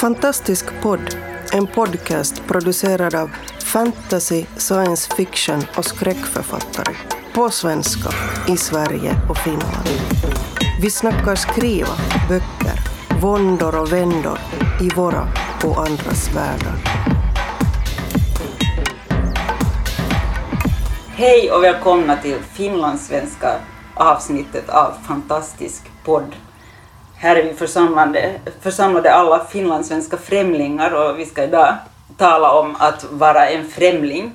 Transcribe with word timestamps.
Fantastisk 0.00 0.66
podd, 0.82 1.16
en 1.52 1.66
podcast 1.66 2.46
producerad 2.46 3.14
av 3.14 3.30
fantasy, 3.64 4.44
science 4.56 5.14
fiction 5.16 5.62
och 5.76 5.84
skräckförfattare. 5.84 6.96
På 7.34 7.50
svenska, 7.50 8.10
i 8.48 8.56
Sverige 8.56 9.14
och 9.30 9.36
Finland. 9.38 9.88
Vi 10.82 10.90
snackar 10.90 11.34
skriva, 11.34 11.94
böcker, 12.28 12.80
våndor 13.20 13.80
och 13.80 13.92
vändor 13.92 14.38
i 14.80 14.88
våra 14.88 15.28
och 15.64 15.86
andras 15.86 16.34
världar. 16.34 16.76
Hej 21.08 21.50
och 21.50 21.62
välkomna 21.62 22.16
till 22.16 22.38
finlandssvenska 22.52 23.60
avsnittet 23.94 24.68
av 24.68 24.92
Fantastisk 25.06 25.90
podd. 26.04 26.36
Här 27.26 27.36
är 27.36 27.42
vi 27.42 27.54
församlade, 27.54 28.40
församlade 28.60 29.14
alla 29.14 29.44
finlandssvenska 29.44 30.16
främlingar 30.16 30.90
och 30.90 31.18
vi 31.18 31.26
ska 31.26 31.44
idag 31.44 31.74
tala 32.16 32.52
om 32.52 32.76
att 32.78 33.04
vara 33.10 33.48
en 33.48 33.68
främling. 33.68 34.32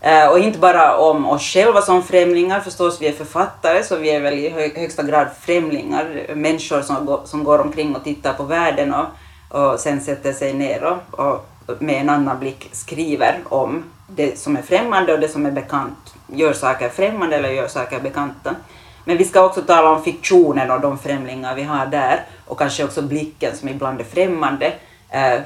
Eh, 0.00 0.28
och 0.28 0.38
inte 0.38 0.58
bara 0.58 0.96
om 0.96 1.26
oss 1.26 1.42
själva 1.42 1.82
som 1.82 2.02
främlingar 2.02 2.60
förstås, 2.60 3.00
vi 3.00 3.06
är 3.06 3.12
författare 3.12 3.82
så 3.82 3.96
vi 3.96 4.10
är 4.10 4.20
väl 4.20 4.34
i 4.34 4.48
högsta 4.76 5.02
grad 5.02 5.26
främlingar, 5.40 6.34
människor 6.34 6.82
som, 6.82 7.06
går, 7.06 7.20
som 7.24 7.44
går 7.44 7.58
omkring 7.58 7.96
och 7.96 8.04
tittar 8.04 8.32
på 8.32 8.42
världen 8.42 8.94
och, 8.94 9.06
och 9.58 9.80
sen 9.80 10.00
sätter 10.00 10.32
sig 10.32 10.52
ner 10.52 10.84
och, 10.84 11.22
och 11.26 11.44
med 11.78 12.00
en 12.00 12.10
annan 12.10 12.38
blick 12.38 12.68
skriver 12.72 13.38
om 13.44 13.84
det 14.06 14.38
som 14.38 14.56
är 14.56 14.62
främmande 14.62 15.12
och 15.12 15.20
det 15.20 15.28
som 15.28 15.46
är 15.46 15.50
bekant. 15.50 16.14
Gör 16.26 16.52
saker 16.52 16.88
främmande 16.88 17.36
eller 17.36 17.50
gör 17.50 17.68
saker 17.68 18.00
bekanta. 18.00 18.54
Men 19.08 19.16
vi 19.16 19.24
ska 19.24 19.44
också 19.44 19.62
tala 19.62 19.90
om 19.90 20.02
fiktionen 20.02 20.70
och 20.70 20.80
de 20.80 20.98
främlingar 20.98 21.54
vi 21.54 21.62
har 21.62 21.86
där 21.86 22.24
och 22.46 22.58
kanske 22.58 22.84
också 22.84 23.02
blicken 23.02 23.56
som 23.56 23.68
ibland 23.68 24.00
är 24.00 24.04
främmande. 24.04 24.72
Eh, 25.10 25.40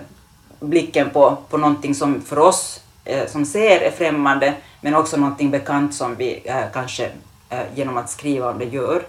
blicken 0.61 1.11
på, 1.11 1.37
på 1.51 1.57
någonting 1.59 1.95
som 1.95 2.23
för 2.23 2.39
oss 2.39 2.81
eh, 3.05 3.27
som 3.27 3.45
ser 3.45 3.81
är 3.81 3.91
främmande 3.91 4.55
men 4.81 4.95
också 4.95 5.17
någonting 5.17 5.51
bekant 5.51 5.95
som 5.95 6.15
vi 6.17 6.43
eh, 6.45 6.65
kanske 6.73 7.11
eh, 7.51 7.59
genom 7.75 7.97
att 7.97 8.11
skriva 8.11 8.51
om 8.51 8.59
det 8.59 8.65
gör 8.65 9.03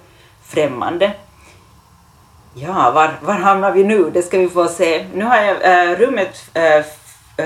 främmande. 0.46 1.12
Ja, 2.54 2.92
var, 2.92 3.20
var 3.22 3.34
hamnar 3.34 3.72
vi 3.72 3.84
nu? 3.84 4.10
Det 4.14 4.22
ska 4.22 4.38
vi 4.38 4.50
få 4.50 4.68
se. 4.68 5.06
Nu 5.14 5.26
har 5.26 5.38
jag 5.38 5.90
eh, 5.90 5.96
rummet 5.96 6.50
eh, 6.54 6.86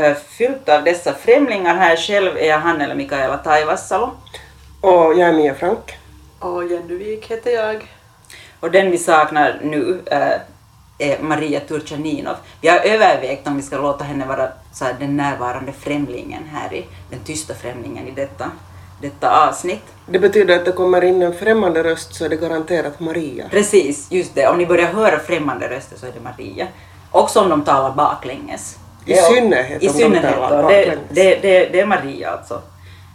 eh, 0.02 0.16
fyllt 0.16 0.69
av 0.69 0.83
dessa 0.83 1.14
främlingar 1.14 1.75
här. 1.75 1.95
Själv 1.95 2.38
är 2.38 2.47
jag 2.47 2.59
Hannele 2.59 2.83
eller 2.83 2.95
Mikaela 2.95 3.38
Taivassalo. 3.38 4.11
Och 4.81 5.14
jag 5.14 5.19
är 5.19 5.33
Mia 5.33 5.55
Frank. 5.55 5.97
Och 6.39 6.66
Jenny 6.66 6.95
Wik 6.95 7.31
heter 7.31 7.52
jag. 7.52 7.91
Och 8.59 8.71
den 8.71 8.91
vi 8.91 8.97
saknar 8.97 9.59
nu 9.63 10.02
äh, 10.05 10.19
är 10.97 11.19
Maria 11.21 11.59
Turchaninov. 11.59 12.35
Vi 12.61 12.67
har 12.67 12.80
övervägt 12.80 13.47
om 13.47 13.57
vi 13.57 13.63
ska 13.63 13.77
låta 13.77 14.03
henne 14.03 14.25
vara 14.25 14.49
så 14.73 14.85
här, 14.85 14.95
den 14.99 15.17
närvarande 15.17 15.71
främlingen 15.71 16.43
här 16.53 16.73
i, 16.73 16.85
den 17.09 17.19
tysta 17.25 17.53
främlingen 17.53 18.08
i 18.08 18.11
detta, 18.11 18.52
detta 19.02 19.47
avsnitt. 19.47 19.83
Det 20.05 20.19
betyder 20.19 20.55
att 20.59 20.65
det 20.65 20.71
kommer 20.71 21.03
in 21.03 21.21
en 21.21 21.33
främmande 21.33 21.83
röst 21.83 22.15
så 22.15 22.25
är 22.25 22.30
det 22.30 22.35
garanterat 22.35 22.99
Maria. 22.99 23.45
Precis, 23.49 24.11
just 24.11 24.35
det. 24.35 24.47
Om 24.47 24.58
ni 24.58 24.65
börjar 24.65 24.88
höra 24.88 25.19
främmande 25.19 25.69
röster 25.69 25.97
så 25.97 26.05
är 26.05 26.11
det 26.11 26.19
Maria. 26.19 26.67
Också 27.11 27.39
om 27.39 27.49
de 27.49 27.63
talar 27.63 27.95
baklänges. 27.95 28.77
I 29.05 29.15
synnerhet 29.15 29.83
I 29.83 29.89
om 29.89 29.93
synnerhet 29.93 30.23
de 30.23 30.33
talar 30.33 30.63
då. 30.63 30.69
Det, 30.69 30.75
baklänges. 30.75 30.99
det, 31.09 31.35
det, 31.41 31.69
det 31.69 31.80
är 31.80 31.85
Maria 31.85 32.31
alltså. 32.31 32.61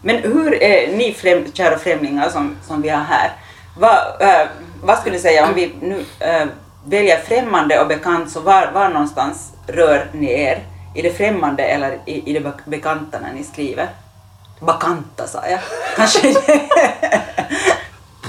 Men 0.02 0.16
hur 0.16 0.62
är 0.62 0.96
ni 0.96 1.12
främ, 1.14 1.52
kära 1.52 1.78
främlingar 1.78 2.28
som, 2.28 2.56
som 2.66 2.82
vi 2.82 2.88
har 2.88 3.02
här, 3.04 3.32
vad, 3.78 3.98
äh, 4.20 4.46
vad 4.82 4.98
skulle 4.98 5.16
ni 5.16 5.22
säga 5.22 5.46
om 5.46 5.54
vi 5.54 5.74
nu 5.80 6.04
äh, 6.20 6.46
väljer 6.86 7.18
främmande 7.18 7.80
och 7.80 7.88
bekant, 7.88 8.30
så 8.30 8.40
var, 8.40 8.70
var 8.74 8.88
någonstans 8.88 9.52
rör 9.66 10.06
ni 10.12 10.32
er? 10.40 10.62
I 10.94 11.02
det 11.02 11.10
främmande 11.12 11.62
eller 11.64 11.98
i, 12.06 12.30
i 12.30 12.32
det 12.32 12.40
bek- 12.40 12.60
bekanta 12.64 13.18
när 13.20 13.32
ni 13.32 13.44
skriver? 13.44 13.88
Bakanta 14.60 15.26
sa 15.26 15.46
jag. 15.48 15.60
Kanske 15.96 16.32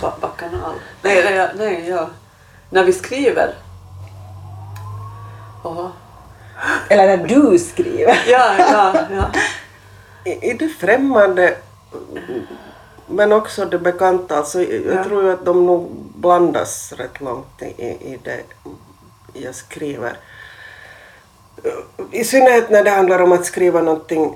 Ba- 0.01 0.13
Bacchanal. 0.21 0.73
Nej, 1.01 1.23
nej, 1.25 1.47
nej, 1.57 1.89
ja. 1.89 2.09
När 2.69 2.83
vi 2.83 2.93
skriver. 2.93 3.53
Åh. 5.63 5.87
Eller 6.89 7.17
när 7.17 7.27
du 7.27 7.59
skriver. 7.59 8.23
Ja, 8.27 8.51
ja, 8.59 8.93
ja. 9.15 9.23
I, 10.25 10.53
det 10.53 10.69
främmande 10.69 11.55
men 13.07 13.31
också 13.31 13.65
det 13.65 13.79
bekanta, 13.79 14.37
alltså, 14.37 14.63
jag 14.63 14.95
Ja. 14.95 15.03
tror 15.03 15.23
ju 15.23 15.31
att 15.31 15.45
de 15.45 15.65
nog 15.65 15.91
blandas 16.15 16.93
rätt 16.97 17.21
långt 17.21 17.61
i, 17.61 17.83
i 17.83 18.19
det 18.23 18.41
jag 19.33 19.55
skriver. 19.55 20.17
I 22.11 22.23
synnerhet 22.23 22.69
när 22.69 22.83
det 22.83 22.89
handlar 22.89 23.19
om 23.21 23.31
att 23.31 23.45
skriva 23.45 23.81
någonting 23.81 24.35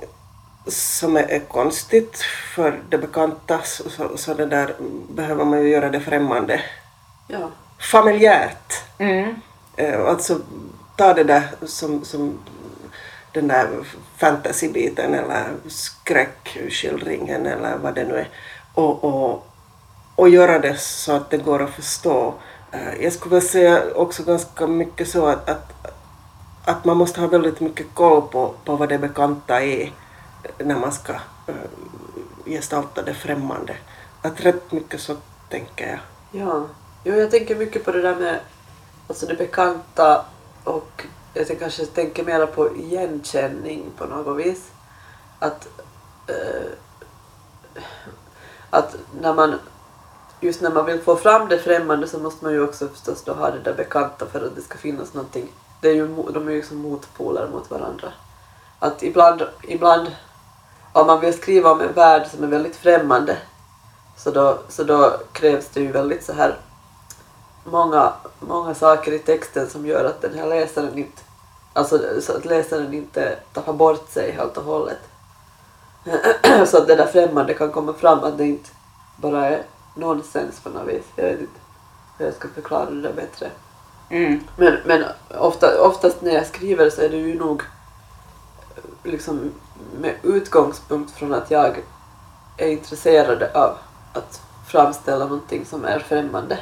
som 0.67 1.17
är, 1.17 1.23
är 1.23 1.39
konstigt 1.39 2.21
för 2.55 2.79
det 2.89 2.97
bekanta 2.97 3.59
så, 3.63 3.89
så, 3.89 4.17
så 4.17 4.33
det 4.33 4.45
där 4.45 4.75
behöver 5.09 5.45
man 5.45 5.61
ju 5.63 5.69
göra 5.69 5.89
det 5.89 5.99
främmande. 5.99 6.61
ja. 7.27 7.49
Familjärt. 7.79 8.73
Mm. 8.97 9.35
Eh, 9.75 10.05
Alltså 10.05 10.39
ta 10.95 11.13
det 11.13 11.23
där 11.23 11.43
som, 11.65 12.05
som 12.05 12.39
den 13.37 13.47
där 13.47 13.69
fantasybiten 14.17 15.13
eller 15.13 15.45
skräckskildringen 15.67 17.45
eller 17.45 17.77
vad 17.77 17.95
det 17.95 18.03
nu 18.03 18.15
är 18.15 18.29
och, 18.73 19.03
och, 19.03 19.47
och 20.15 20.29
göra 20.29 20.59
det 20.59 20.77
så 20.77 21.11
att 21.11 21.29
det 21.29 21.37
går 21.37 21.63
att 21.63 21.69
förstå. 21.69 22.33
Eh, 22.71 23.03
jag 23.03 23.13
skulle 23.13 23.35
vilja 23.35 23.49
säga 23.49 23.83
också 23.95 24.23
ganska 24.23 24.67
mycket 24.67 25.09
så 25.09 25.25
att, 25.25 25.49
att, 25.49 25.73
att 26.65 26.85
man 26.85 26.97
måste 26.97 27.21
ha 27.21 27.27
väldigt 27.27 27.59
mycket 27.59 27.85
koll 27.93 28.21
på, 28.21 28.53
på 28.65 28.75
vad 28.75 28.89
det 28.89 28.97
bekanta 28.97 29.61
är 29.63 29.91
när 30.57 30.75
man 30.75 30.91
ska 30.91 31.13
eh, 31.47 31.55
gestalta 32.45 33.01
det 33.01 33.13
främmande. 33.13 33.75
Att 34.21 34.41
rätt 34.41 34.71
mycket 34.71 35.01
så 35.01 35.15
tänker 35.49 35.87
jag. 35.87 35.99
ja. 36.41 36.65
Jo, 37.03 37.15
jag 37.15 37.31
tänker 37.31 37.55
mycket 37.55 37.85
på 37.85 37.91
det 37.91 38.01
där 38.01 38.15
med 38.15 38.39
alltså 39.07 39.25
det 39.25 39.35
bekanta 39.35 40.25
och 40.63 41.05
jag 41.37 41.59
kanske 41.59 41.85
tänker 41.85 42.23
mer 42.23 42.45
på 42.45 42.75
igenkänning 42.75 43.91
på 43.97 44.05
något 44.05 44.45
vis. 44.45 44.71
Att, 45.39 45.67
eh, 46.27 46.71
att 48.69 48.95
när 49.21 49.33
man 49.33 49.59
just 50.39 50.61
när 50.61 50.71
man 50.71 50.85
vill 50.85 51.01
få 51.01 51.15
fram 51.15 51.49
det 51.49 51.59
främmande 51.59 52.07
så 52.07 52.19
måste 52.19 52.45
man 52.45 52.53
ju 52.53 52.63
också 52.63 52.87
förstås 52.87 53.23
då 53.23 53.33
ha 53.33 53.51
det 53.51 53.59
där 53.59 53.73
bekanta 53.73 54.25
för 54.25 54.45
att 54.45 54.55
det 54.55 54.61
ska 54.61 54.77
finnas 54.77 55.13
någonting. 55.13 55.47
Det 55.81 55.89
är 55.89 55.93
ju, 55.93 56.07
de 56.07 56.47
är 56.47 56.51
ju 56.51 56.57
liksom 56.57 56.77
motpoler 56.77 57.47
mot 57.47 57.71
varandra. 57.71 58.13
Att 58.79 59.03
ibland, 59.03 59.43
ibland 59.63 60.11
om 60.93 61.07
man 61.07 61.19
vill 61.19 61.33
skriva 61.33 61.71
om 61.71 61.81
en 61.81 61.93
värld 61.93 62.27
som 62.27 62.43
är 62.43 62.47
väldigt 62.47 62.75
främmande 62.75 63.37
så 64.17 64.31
då, 64.31 64.57
så 64.69 64.83
då 64.83 65.17
krävs 65.31 65.69
det 65.69 65.81
ju 65.81 65.91
väldigt 65.91 66.23
så 66.23 66.33
här 66.33 66.57
många, 67.63 68.13
många 68.39 68.75
saker 68.75 69.11
i 69.11 69.19
texten 69.19 69.69
som 69.69 69.85
gör 69.85 70.05
att 70.05 70.21
den 70.21 70.33
här 70.33 70.47
läsaren 70.47 70.97
inte, 70.97 71.21
alltså 71.77 72.21
så 72.21 72.37
att 72.37 72.45
läsaren 72.45 72.93
inte 72.93 73.35
tappar 73.53 73.73
bort 73.73 74.09
sig 74.09 74.31
helt 74.31 74.57
och 74.57 74.63
hållet. 74.63 74.99
så 76.67 76.77
att 76.77 76.87
det 76.87 76.95
där 76.95 77.05
främmande 77.05 77.53
kan 77.53 77.71
komma 77.71 77.93
fram, 77.93 78.19
att 78.19 78.37
det 78.37 78.45
inte 78.45 78.69
bara 79.15 79.49
är 79.49 79.63
nonsens 79.95 80.59
på 80.59 80.69
något 80.69 80.87
vis. 80.87 81.03
Jag 81.15 81.23
vet 81.23 81.39
inte 81.39 81.59
hur 82.17 82.25
jag 82.25 82.35
ska 82.35 82.47
förklara 82.47 82.89
det 82.89 83.13
bättre. 83.13 83.49
Mm. 84.09 84.43
Men, 84.55 84.77
men 84.85 85.05
ofta, 85.37 85.81
oftast 85.81 86.21
när 86.21 86.33
jag 86.33 86.47
skriver 86.47 86.89
så 86.89 87.01
är 87.01 87.09
det 87.09 87.17
ju 87.17 87.39
nog 87.39 87.63
liksom 89.03 89.51
med 89.99 90.15
utgångspunkt 90.23 91.11
från 91.11 91.33
att 91.33 91.51
jag 91.51 91.83
är 92.57 92.67
intresserad 92.67 93.43
av 93.43 93.77
att 94.13 94.41
framställa 94.67 95.25
någonting 95.25 95.65
som 95.65 95.85
är 95.85 95.99
främmande. 95.99 96.59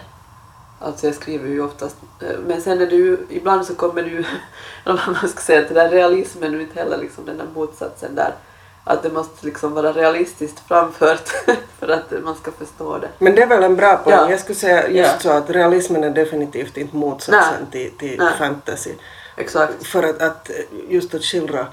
Alltså 0.79 1.05
jag 1.05 1.15
skriver 1.15 1.49
ju 1.49 1.61
oftast, 1.63 1.95
eh, 2.21 2.39
men 2.47 2.61
sen 2.61 2.81
är 2.81 2.87
det 2.87 2.95
ju, 2.95 3.17
ibland 3.29 3.65
så 3.65 3.75
kommer 3.75 4.01
det 4.03 4.09
ju, 4.09 4.23
eller 4.85 5.03
vad 5.07 5.15
man 5.21 5.29
ska 5.29 5.41
säga, 5.41 5.61
att 5.61 5.67
den 5.67 5.75
där 5.75 5.89
realismen 5.89 6.55
är 6.55 6.59
inte 6.59 6.79
heller 6.79 6.97
liksom 6.97 7.25
den 7.25 7.37
där 7.37 7.47
motsatsen 7.55 8.15
där. 8.15 8.33
Att 8.83 9.03
det 9.03 9.09
måste 9.09 9.45
liksom 9.45 9.73
vara 9.73 9.91
realistiskt 9.91 10.59
framfört 10.67 11.29
för 11.79 11.87
att 11.87 12.23
man 12.23 12.35
ska 12.35 12.51
förstå 12.51 12.97
det. 12.97 13.09
Men 13.19 13.35
det 13.35 13.41
är 13.41 13.47
väl 13.47 13.63
en 13.63 13.75
bra 13.75 13.97
poäng. 13.97 14.15
Ja. 14.15 14.29
Jag 14.29 14.39
skulle 14.39 14.55
säga 14.55 14.89
just 14.89 15.13
Ja. 15.13 15.19
så 15.19 15.29
att 15.29 15.49
realismen 15.49 16.03
är 16.03 16.09
definitivt 16.09 16.77
inte 16.77 16.95
motsatsen 16.95 17.67
Nej. 17.71 17.89
till, 17.89 17.97
till 17.97 18.19
Nej. 18.19 18.33
fantasy. 18.37 18.91
Exakt. 19.37 19.87
För 19.87 20.03
att, 20.03 20.21
att 20.21 20.51
just 20.89 21.13
att 21.13 21.23
skildra 21.23 21.67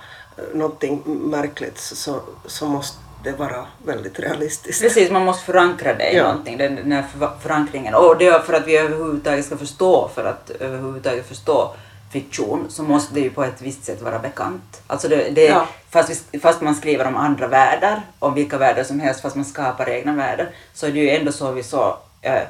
någonting 0.52 1.02
märkligt 1.06 1.78
så, 1.78 2.20
så 2.46 2.66
måste 2.66 2.98
det 3.24 3.32
vara 3.32 3.66
väldigt 3.86 4.18
realistiskt. 4.20 4.82
Precis, 4.82 5.10
man 5.10 5.24
måste 5.24 5.44
förankra 5.44 5.94
det 5.94 6.10
i 6.10 6.16
Ja. 6.16 6.22
någonting, 6.28 6.58
den, 6.58 6.76
den 6.76 6.92
här 6.92 7.02
för- 7.18 7.32
förankringen. 7.42 7.94
Och 7.94 8.18
det 8.18 8.26
är 8.26 8.38
för 8.38 8.52
att 8.52 8.66
vi 8.66 8.76
överhuvudtaget 8.76 9.44
ska 9.44 9.56
förstå, 9.56 10.10
för 10.14 10.24
att 10.24 10.50
överhuvudtaget 10.50 11.28
förstå 11.28 11.74
fiktion 12.12 12.66
så 12.68 12.82
måste 12.82 13.14
det 13.14 13.20
ju 13.20 13.30
på 13.30 13.44
ett 13.44 13.60
visst 13.62 13.84
sätt 13.84 14.02
vara 14.02 14.18
bekant. 14.18 14.82
Alltså 14.86 15.08
det, 15.08 15.30
det, 15.30 15.44
Ja. 15.44 15.66
fast, 15.90 16.24
vi, 16.32 16.38
fast 16.40 16.60
man 16.60 16.74
skriver 16.74 17.06
om 17.06 17.16
andra 17.16 17.46
världar, 17.48 18.02
om 18.18 18.34
vilka 18.34 18.58
världar 18.58 18.84
som 18.84 19.00
helst, 19.00 19.20
fast 19.20 19.36
man 19.36 19.44
skapar 19.44 19.88
egna 19.88 20.12
världar, 20.14 20.48
så 20.74 20.86
är 20.86 20.90
det 20.92 20.98
ju 20.98 21.10
ändå 21.10 21.32
så 21.32 21.52
vi 21.52 21.62
så 21.62 21.96
eh, 22.22 22.42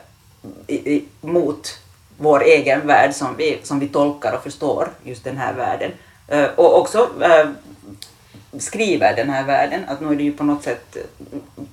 i, 0.66 0.74
i, 0.94 1.04
mot 1.20 1.78
vår 2.18 2.42
egen 2.42 2.86
värld 2.86 3.14
som 3.14 3.36
vi, 3.36 3.60
som 3.62 3.78
vi 3.80 3.88
tolkar 3.88 4.32
och 4.36 4.42
förstår 4.42 4.88
just 5.04 5.24
den 5.24 5.36
här 5.36 5.52
världen. 5.52 5.90
Eh, 6.28 6.44
och 6.56 6.80
också 6.80 7.10
eh, 7.20 7.46
skriver 8.58 9.16
den 9.16 9.30
här 9.30 9.44
världen, 9.44 9.84
att 9.88 10.00
nu 10.00 10.12
är 10.12 10.16
det 10.16 10.22
ju 10.22 10.32
på 10.32 10.44
något 10.44 10.62
sätt 10.62 10.96
eh, 10.96 11.02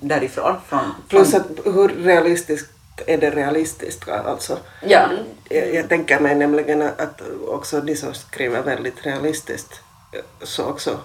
därifrån. 0.00 0.56
Från, 0.68 0.80
Plus 1.08 1.34
att 1.34 1.46
hur 1.64 1.88
realistiskt 1.88 2.70
är 3.06 3.18
det 3.18 3.30
realistiskt? 3.30 4.08
Alltså, 4.08 4.58
Ja. 4.86 5.08
jag, 5.48 5.74
jag 5.74 5.88
tänker 5.88 6.20
mig 6.20 6.34
nämligen 6.34 6.82
att 6.82 7.22
också 7.48 7.80
de 7.80 7.96
som 7.96 8.14
skriver 8.14 8.62
väldigt 8.62 9.06
realistiskt 9.06 9.80
så 10.42 10.64
också 10.64 10.98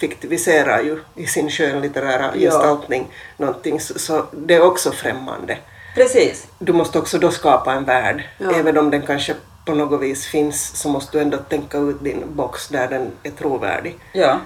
fiktiviserar 0.00 0.80
ju 0.82 0.98
i 1.16 1.26
sin 1.26 1.50
skönlitterära 1.50 2.30
Ja. 2.34 2.40
gestaltning 2.50 3.08
någonting, 3.36 3.80
så, 3.80 3.98
så 3.98 4.26
det 4.32 4.54
är 4.54 4.62
också 4.62 4.92
främmande. 4.92 5.58
Precis. 5.94 6.46
Du 6.58 6.72
måste 6.72 6.98
också 6.98 7.18
då 7.18 7.30
skapa 7.30 7.72
en 7.72 7.84
värld, 7.84 8.28
Ja. 8.38 8.52
även 8.54 8.78
om 8.78 8.90
den 8.90 9.02
kanske 9.02 9.34
på 9.66 9.74
något 9.74 10.00
vis 10.02 10.26
finns 10.26 10.76
så 10.76 10.88
måste 10.88 11.18
du 11.18 11.22
ändå 11.22 11.36
tänka 11.38 11.78
ut 11.78 12.04
din 12.04 12.24
box 12.28 12.68
där 12.68 12.88
den 12.88 13.10
är 13.22 13.30
trovärdig. 13.30 13.98
Ja. 14.12 14.38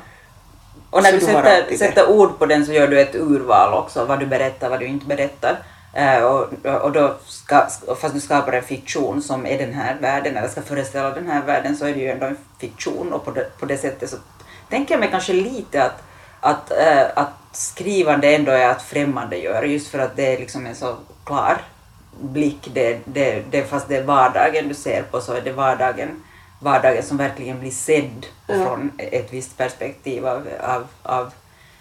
Och 0.91 1.03
när 1.03 1.11
Så 1.11 1.17
du 1.17 1.27
sätter, 1.27 1.77
sätter 1.77 2.11
ord 2.11 2.39
på 2.39 2.47
den 2.47 2.67
så 2.67 2.73
gör 2.73 2.89
du 2.89 3.01
ett 3.01 3.15
urval 3.15 3.75
också, 3.75 4.05
vad 4.05 4.21
du 4.21 4.27
berättar, 4.27 4.71
vad 4.71 4.81
du 4.81 4.87
inte 4.87 5.07
berättar. 5.07 5.59
Eh, 5.93 6.25
och, 6.25 6.67
och 6.83 6.93
då 6.93 7.15
ska, 7.27 7.67
fast 8.01 8.15
du 8.15 8.21
skapar 8.21 8.53
en 8.53 8.63
fiktion 8.63 9.23
som 9.23 9.47
är 9.47 9.59
den 9.59 9.73
här 9.73 9.97
världen, 10.01 10.37
eller 10.37 10.49
ska 10.49 10.63
föreställa 10.63 11.11
den 11.11 11.31
här 11.31 11.43
världen, 11.43 11.77
så 11.77 11.87
är 11.87 11.95
det 11.95 12.01
ju 12.01 12.11
ändå 12.11 12.27
en 12.27 12.39
fiktion. 12.59 13.13
Och 13.13 13.25
på 13.25 13.31
det, 13.31 13.59
på 13.59 13.67
det 13.67 13.79
sättet 13.79 14.11
så 14.11 14.17
tänker 14.69 14.95
jag 14.95 15.01
mig 15.01 15.11
kanske 15.11 15.33
lite 15.33 15.85
att, 15.85 16.03
att, 16.41 16.71
eh, 16.71 17.05
att 17.15 17.33
skrivande 17.53 18.35
ändå 18.35 18.53
är 18.53 18.69
att 18.69 18.83
främmande 18.83 19.37
gör, 19.37 19.63
just 19.63 19.89
för 19.89 19.99
att 19.99 20.17
det 20.17 20.35
är 20.35 20.39
liksom 20.39 20.67
en 20.67 20.75
så 20.75 20.97
klar 21.25 21.59
blick, 22.21 22.71
det, 22.75 23.01
det, 23.05 23.43
det, 23.51 23.63
fast 23.63 23.89
det 23.89 23.97
är 23.97 24.03
vardagen 24.03 24.69
du 24.69 24.75
ser 24.75 25.03
på 25.03 25.21
så 25.21 25.33
är 25.33 25.41
det 25.41 25.53
vardagen, 25.53 26.23
vardagen 26.61 27.03
som 27.03 27.17
verkligen 27.17 27.61
blir 27.61 27.71
sedd 27.71 28.27
Ja. 28.49 28.55
från 28.55 28.91
ett 28.99 29.33
visst 29.33 29.57
perspektiv 29.57 30.27
av, 30.27 30.49
av, 30.63 30.87
av, 31.03 31.33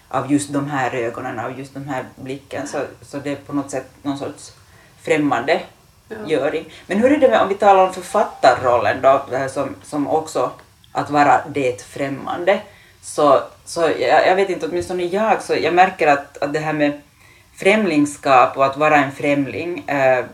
av 0.08 0.32
just 0.32 0.52
de 0.52 0.70
här 0.70 0.94
ögonen, 0.94 1.38
av 1.38 1.58
just 1.58 1.74
de 1.74 1.88
här 1.88 2.04
blicken. 2.16 2.66
Så, 2.68 2.78
så 3.02 3.18
det 3.18 3.30
är 3.30 3.36
på 3.36 3.52
något 3.52 3.70
sätt 3.70 3.86
någon 4.02 4.18
sorts 4.18 4.52
främmande 5.02 5.60
Ja. 6.08 6.16
göring. 6.26 6.72
Men 6.86 6.98
hur 6.98 7.12
är 7.12 7.16
det 7.18 7.28
med, 7.28 7.40
om 7.42 7.48
vi 7.48 7.54
talar 7.54 7.86
om 7.86 7.92
författarrollen 7.94 9.02
då, 9.02 9.22
som, 9.52 9.74
som 9.82 10.08
också 10.08 10.50
att 10.92 11.10
vara 11.10 11.40
det 11.48 11.82
främmande. 11.82 12.60
Så, 13.02 13.40
så 13.64 13.80
jag, 13.80 14.26
jag 14.26 14.36
vet 14.36 14.50
inte, 14.50 14.66
åtminstone 14.66 15.02
jag, 15.04 15.42
så 15.42 15.54
jag 15.54 15.74
märker 15.74 16.06
att, 16.06 16.38
att 16.38 16.52
det 16.52 16.58
här 16.58 16.72
med 16.72 17.00
främlingskap 17.56 18.56
och 18.56 18.64
att 18.66 18.76
vara 18.76 18.96
en 18.96 19.12
främling, 19.12 19.88
eh, 19.88 20.24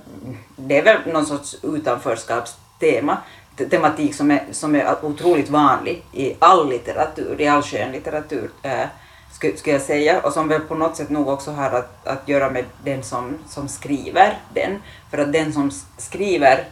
det 0.56 0.78
är 0.78 0.82
väl 0.82 0.98
någon 1.12 1.26
sorts 1.26 1.56
utanförskapstema, 1.62 3.16
te- 3.16 3.20
tematik 3.70 4.14
som 4.14 4.30
är, 4.30 4.44
som 4.52 4.74
är 4.74 5.04
otroligt 5.04 5.48
vanlig 5.50 6.04
i 6.12 6.36
all 6.38 6.68
litteratur, 6.68 7.40
i 7.40 7.48
all 7.48 7.62
skönlitteratur, 7.62 8.50
eh, 8.62 8.86
skulle, 9.32 9.56
skulle 9.56 9.76
jag 9.76 9.82
säga, 9.82 10.20
och 10.20 10.32
som 10.32 10.48
väl 10.48 10.60
på 10.60 10.74
något 10.74 10.96
sätt 10.96 11.10
nog 11.10 11.28
också 11.28 11.50
har 11.50 11.70
att, 11.70 12.06
att 12.06 12.28
göra 12.28 12.50
med 12.50 12.64
den 12.84 13.02
som, 13.02 13.38
som 13.48 13.68
skriver 13.68 14.38
den. 14.54 14.82
För 15.10 15.18
att 15.18 15.32
den 15.32 15.52
som 15.52 15.70
skriver 15.98 16.64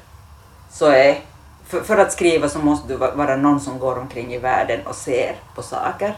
så 0.73 0.87
är, 0.87 1.19
för, 1.67 1.81
för 1.81 1.99
att 1.99 2.13
skriva 2.13 2.49
så 2.49 2.59
måste 2.59 2.89
du 2.89 2.97
va- 2.97 3.15
vara 3.15 3.37
någon 3.37 3.61
som 3.61 3.79
går 3.79 3.99
omkring 3.99 4.35
i 4.35 4.39
världen 4.39 4.87
och 4.87 4.95
ser 4.95 5.37
på 5.55 5.63
saker. 5.63 6.17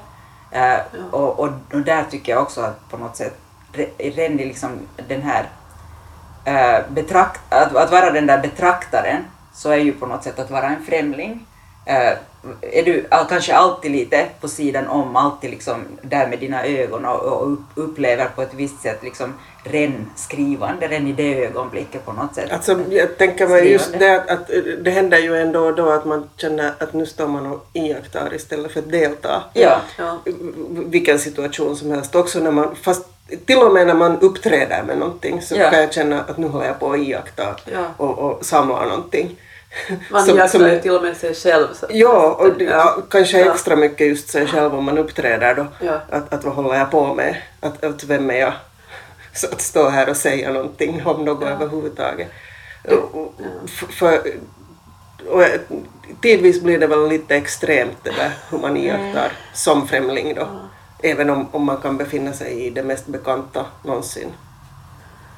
Eh, 0.51 0.79
och, 1.11 1.41
och, 1.41 1.49
och 1.73 1.81
där 1.81 2.05
tycker 2.11 2.33
jag 2.33 2.43
också 2.43 2.61
att 2.61 2.91
på 2.91 2.97
något 2.97 3.17
sätt, 3.17 3.39
re- 3.73 4.13
redan 4.15 4.37
liksom 4.37 4.71
den 5.09 5.23
här 5.23 5.49
eh, 6.45 6.85
betrakt, 6.89 7.41
att, 7.49 7.77
att 7.77 7.91
vara 7.91 8.11
den 8.11 8.27
där 8.27 8.39
betraktaren 8.39 9.25
så 9.55 9.71
är 9.71 9.77
ju 9.77 9.93
på 9.93 10.07
något 10.07 10.25
sätt 10.25 10.39
att 10.39 10.51
vara 10.51 10.67
en 10.69 10.85
främling. 10.85 11.47
Eh, 11.87 12.19
är 12.61 12.83
du 12.83 13.07
kanske 13.29 13.55
alltid 13.55 13.91
lite 13.91 14.27
på 14.41 14.49
sidan 14.49 14.89
om, 14.89 15.17
alltid 15.17 15.51
liksom 15.51 15.85
där 16.03 16.29
med 16.29 16.39
dina 16.39 16.67
ögon 16.67 17.05
och, 17.05 17.21
och 17.21 17.53
upp, 17.53 17.61
upplever 17.75 18.29
på 18.35 18.43
ett 18.43 18.55
visst 18.55 18.83
sätt 18.83 19.03
liksom 19.03 19.35
ren 19.65 20.11
skrivande, 20.17 20.89
ren 20.89 21.07
i 21.07 21.13
det 21.13 21.45
ögonblicket 21.45 22.05
på 22.05 22.13
något 22.13 22.35
sätt. 22.35 22.53
Alltså, 22.53 22.81
jag 22.91 23.19
tänker 23.19 23.49
mig 23.49 23.73
just 23.73 23.99
det 23.99 24.15
att, 24.15 24.31
att 24.31 24.51
det 24.85 24.91
händer 24.91 25.19
ju 25.19 25.37
ändå 25.37 25.61
och 25.61 25.75
då 25.75 25.91
att 25.91 26.05
man 26.05 26.29
känner 26.37 26.73
att 26.79 26.93
nu 26.93 27.07
står 27.07 27.29
man 27.29 27.47
och 27.47 27.67
iakttar 27.73 28.35
istället 28.35 28.73
för 28.73 28.81
att 28.81 28.91
delta. 28.91 29.43
Ja. 29.53 29.81
Ja. 29.99 30.19
Vilken 30.71 31.19
situation 31.19 31.77
som 31.77 31.91
helst. 31.91 32.15
Också 32.15 32.41
när 32.41 32.51
man, 32.51 32.77
fast 32.83 33.07
till 33.46 33.58
och 33.58 33.73
med 33.73 33.87
när 33.87 33.94
man 33.94 34.19
uppträder 34.20 34.82
med 34.82 34.99
någonting 34.99 35.43
så 35.43 35.56
Ja. 35.56 35.70
kan 35.70 35.81
jag 35.81 35.93
känna 35.93 36.20
att 36.20 36.37
nu 36.38 36.46
håller 36.49 36.67
jag 36.67 36.81
på 36.81 36.93
att 36.93 36.99
iaktta 36.99 37.56
Ja. 37.73 37.84
och, 37.96 38.19
och 38.19 38.44
samla 38.44 38.84
någonting. 38.84 39.37
Man 40.11 40.25
Som- 40.26 40.38
iakttar 40.38 40.69
ju 40.73 40.81
till 40.81 40.94
och 40.96 41.02
med 41.02 41.17
sig 41.17 41.34
själv. 41.34 41.67
Så. 41.75 41.87
Ja, 41.90 42.37
och 42.40 42.52
det- 42.58 42.64
ja, 42.64 42.96
kanske 43.11 43.40
Ja. 43.40 43.52
extra 43.55 43.76
mycket 43.76 44.06
just 44.06 44.29
sig 44.29 44.46
själv 44.46 44.75
om 44.75 44.84
man 44.84 44.99
uppträder 44.99 45.55
då. 45.55 45.67
Ja. 45.81 46.00
Att, 46.11 46.32
att 46.32 46.44
vad 46.44 46.55
håller 46.55 46.79
jag 46.79 46.90
på 46.90 47.14
med? 47.14 47.37
Att, 47.61 47.84
att 47.84 48.05
vem 48.05 48.31
är 48.31 48.34
jag? 48.34 48.52
Så 49.34 49.46
att 49.46 49.61
stå 49.61 49.88
här 49.88 50.08
och 50.08 50.17
säga 50.17 50.52
någonting 50.52 51.02
om 51.05 51.25
något 51.25 51.43
överhuvudtaget. 51.49 52.29
Och, 52.88 53.14
och, 53.23 53.34
för, 53.90 54.20
och, 55.29 55.43
eh, 55.43 55.61
tidvis 56.23 56.61
blir 56.62 56.79
det 56.79 56.87
väl 56.87 57.08
lite 57.08 57.37
extremt 57.37 57.96
det 58.02 58.11
där 58.11 58.31
hur 58.50 58.58
man 58.58 58.76
iakttar 58.76 59.32
som 59.55 59.88
främling 59.88 60.34
då. 60.34 60.49
Även 61.03 61.31
om, 61.31 61.49
om 61.53 61.65
man 61.65 61.77
kan 61.77 61.97
befinna 61.97 62.33
sig 62.33 62.67
i 62.67 62.71
det 62.71 62.83
mest 62.83 63.07
bekanta 63.07 63.67
någonsin. 63.83 64.33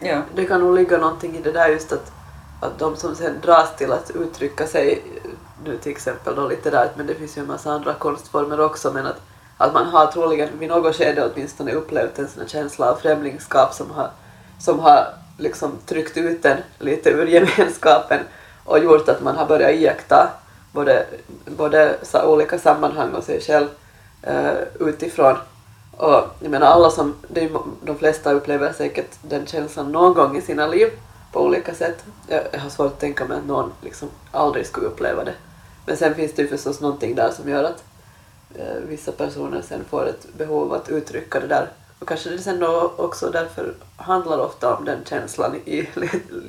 Ja. 0.01 0.23
Det 0.35 0.45
kan 0.45 0.61
nog 0.61 0.75
ligga 0.75 0.99
någonting 0.99 1.37
i 1.37 1.41
det 1.43 1.53
där 1.53 1.69
just 1.69 1.93
att, 1.93 2.13
att 2.61 2.79
de 2.79 2.97
som 2.97 3.15
sen 3.15 3.41
dras 3.43 3.77
till 3.77 3.93
att 3.93 4.11
uttrycka 4.11 4.67
sig, 4.67 5.03
nu 5.65 5.77
till 5.77 5.93
exempel 5.93 6.35
då 6.35 6.49
litterärt, 6.49 6.97
men 6.97 7.07
det 7.07 7.15
finns 7.15 7.37
ju 7.37 7.41
en 7.41 7.49
massa 7.49 7.73
andra 7.73 7.95
konstformer 7.95 8.61
också, 8.61 8.93
men 8.93 9.07
att, 9.07 9.21
att 9.57 9.75
man 9.75 9.87
har 9.87 10.07
troligen 10.07 10.59
vid 10.59 10.69
något 10.69 10.97
skede 10.97 11.31
åtminstone 11.33 11.73
upplevt 11.73 12.19
en 12.19 12.29
sån 12.29 12.41
här 12.41 12.49
känsla 12.49 12.91
av 12.91 12.97
främlingskap 12.97 13.75
som 13.75 13.91
har, 13.91 14.11
som 14.61 14.79
har 14.79 15.07
liksom 15.39 15.73
tryckt 15.87 16.17
ut 16.17 16.43
den 16.43 16.59
lite 16.79 17.11
ur 17.11 17.27
gemenskapen 17.27 18.21
och 18.65 18.79
gjort 18.79 19.09
att 19.09 19.23
man 19.23 19.37
har 19.37 19.47
börjat 19.47 19.75
iaktta 19.75 20.31
både, 20.73 21.07
både 21.45 21.97
olika 22.25 22.59
sammanhang 22.59 23.13
och 23.13 23.25
sig 23.25 23.41
själv 23.41 23.67
eh, 24.23 24.53
utifrån. 24.81 25.37
Och 25.97 26.25
jag 26.41 26.51
menar 26.51 26.67
alla 26.67 26.91
som, 26.91 27.15
de 27.83 27.99
flesta 27.99 28.33
upplever 28.33 28.73
säkert 28.73 29.11
den 29.23 29.47
känslan 29.47 29.93
någon 29.93 30.15
gång 30.15 30.37
i 30.37 30.43
sina 30.43 30.67
liv 30.67 30.91
på 31.33 31.41
olika 31.41 31.75
sätt. 31.75 32.05
Jag, 32.29 32.61
har 32.61 32.71
svårt 32.71 32.93
att 32.93 33.01
tänka 33.01 33.25
mig 33.25 33.39
att 33.39 33.47
någon 33.47 33.73
liksom 33.81 34.09
aldrig 34.31 34.67
skulle 34.67 34.87
uppleva 34.87 35.25
det. 35.25 35.35
Men 35.87 35.97
sen 35.97 36.15
finns 36.15 36.33
det 36.33 36.43
ju 36.43 36.49
förstås 36.49 36.81
någonting 36.81 37.15
där 37.15 37.31
som 37.31 37.49
gör 37.49 37.65
att 37.65 37.85
eh, 38.55 38.77
vissa 38.89 39.13
personer 39.13 39.63
sen 39.63 39.85
får 39.91 40.09
ett 40.09 40.35
behov 40.39 40.73
att 40.73 40.89
uttrycka 40.89 41.41
det 41.41 41.47
där. 41.47 41.69
Och 41.99 42.09
kanske 42.09 42.31
det 42.31 42.39
sen 42.39 42.61
då 42.61 42.93
också 42.97 43.31
därför 43.31 43.75
handlar 43.97 44.39
ofta 44.39 44.77
om 44.77 44.85
den 44.85 45.05
känslan 45.05 45.57
i, 45.65 45.89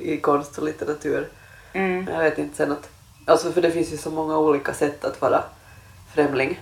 i 0.00 0.20
konst 0.20 0.58
och 0.58 0.64
litteratur. 0.64 1.28
Mm. 1.72 2.04
Men 2.04 2.14
Jag 2.14 2.22
vet 2.22 2.38
inte 2.38 2.56
sen 2.56 2.72
att, 2.72 2.88
alltså 3.24 3.52
för 3.52 3.62
det 3.62 3.70
finns 3.70 3.92
ju 3.92 3.96
så 3.96 4.10
många 4.10 4.38
olika 4.38 4.74
sätt 4.74 5.04
att 5.04 5.20
vara 5.20 5.44
främling. 6.14 6.60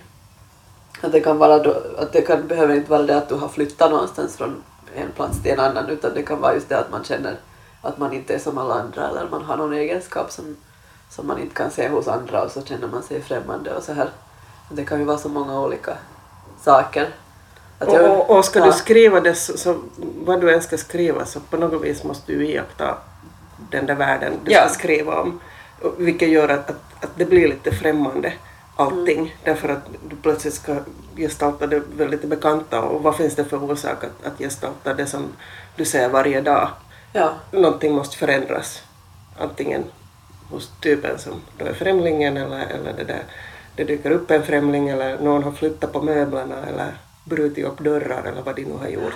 Att 1.01 1.11
det 1.11 1.19
kan 1.19 1.37
vara 1.37 1.59
då, 1.59 1.75
att 1.97 2.13
det 2.13 2.21
kan, 2.21 2.47
behöver 2.47 2.75
inte 2.75 2.91
vara 2.91 3.01
det 3.03 3.17
att 3.17 3.29
du 3.29 3.35
har 3.35 3.47
flyttat 3.47 3.91
någonstans 3.91 4.37
från 4.37 4.63
en 4.95 5.11
plats 5.11 5.41
till 5.43 5.51
en 5.51 5.59
annan 5.59 5.89
utan 5.89 6.13
det 6.13 6.21
kan 6.23 6.41
vara 6.41 6.53
just 6.53 6.69
det 6.69 6.79
att 6.79 6.91
man 6.91 7.03
känner 7.03 7.35
att 7.81 7.97
man 7.97 8.13
inte 8.13 8.35
är 8.35 8.39
som 8.39 8.57
alla 8.57 8.73
andra 8.73 9.09
eller 9.09 9.27
man 9.31 9.41
har 9.43 9.57
någon 9.57 9.73
egenskap 9.73 10.31
som, 10.31 10.55
som 11.09 11.27
man 11.27 11.39
inte 11.39 11.55
kan 11.55 11.71
se 11.71 11.87
hos 11.89 12.07
andra 12.07 12.43
och 12.43 12.51
så 12.51 12.61
känner 12.61 12.87
man 12.87 13.03
sig 13.03 13.21
främmande 13.21 13.73
och 13.73 13.83
så 13.83 13.93
här. 13.93 14.09
Det 14.69 14.85
kan 14.85 14.99
ju 14.99 15.05
vara 15.05 15.17
så 15.17 15.29
många 15.29 15.59
olika 15.61 15.97
saker. 16.63 17.07
Att 17.79 17.87
Och, 17.87 17.93
jag- 17.95 18.11
och, 18.19 18.37
och 18.37 18.45
ska 18.45 18.59
ja. 18.59 18.65
du 18.65 18.71
skriva 18.71 19.19
det 19.21 19.35
så, 19.35 19.57
så 19.57 19.75
vad 20.25 20.41
du 20.41 20.53
än 20.53 20.61
ska 20.61 20.77
skriva 20.77 21.25
så 21.25 21.39
på 21.39 21.57
något 21.57 21.81
vis 21.83 22.03
måste 22.03 22.31
du 22.31 22.45
iaktta 22.47 22.97
den 23.71 23.85
där 23.85 23.95
världen 23.95 24.33
du 24.45 24.51
Ja. 24.51 24.59
ska 24.69 24.79
skriva 24.79 25.21
om. 25.21 25.39
Vilket 25.97 26.29
gör 26.29 26.49
att, 26.49 26.69
att, 26.69 27.03
att 27.03 27.09
det 27.15 27.25
blir 27.25 27.47
lite 27.47 27.71
främmande 27.71 28.33
allting 28.75 29.19
Mm. 29.19 29.29
därför 29.43 29.69
att 29.69 29.85
du 30.09 30.15
plötsligt 30.15 30.53
ska 30.53 30.75
gestalta 31.15 31.67
det 31.67 31.81
väldigt 31.97 32.23
bekanta 32.23 32.81
och 32.81 33.03
vad 33.03 33.15
finns 33.15 33.35
det 33.35 33.45
för 33.45 33.63
orsak 33.63 34.03
att, 34.03 34.25
att 34.25 34.37
gestalta 34.39 34.93
det 34.93 35.05
som 35.05 35.25
du 35.75 35.85
ser 35.85 36.09
varje 36.09 36.41
dag? 36.41 36.69
Ja, 37.13 37.33
Någonting 37.51 37.93
måste 37.95 38.17
förändras. 38.17 38.83
Antingen 39.39 39.83
hos 40.49 40.71
typen 40.81 41.19
som 41.19 41.33
då 41.57 41.65
är 41.65 41.73
främlingen 41.73 42.37
eller, 42.37 42.59
eller 42.65 42.93
det 42.93 43.03
där, 43.03 43.23
det 43.75 43.83
dyker 43.83 44.11
upp 44.11 44.31
en 44.31 44.43
främling 44.43 44.89
eller 44.89 45.19
någon 45.19 45.43
har 45.43 45.51
flyttat 45.51 45.93
på 45.93 46.01
möblerna 46.01 46.55
eller 46.67 46.97
brutit 47.23 47.65
upp 47.65 47.79
dörrar 47.79 48.23
eller 48.23 48.41
vad 48.41 48.55
de 48.55 48.61
nu 48.63 48.77
har 48.77 48.87
gjort. 48.87 49.13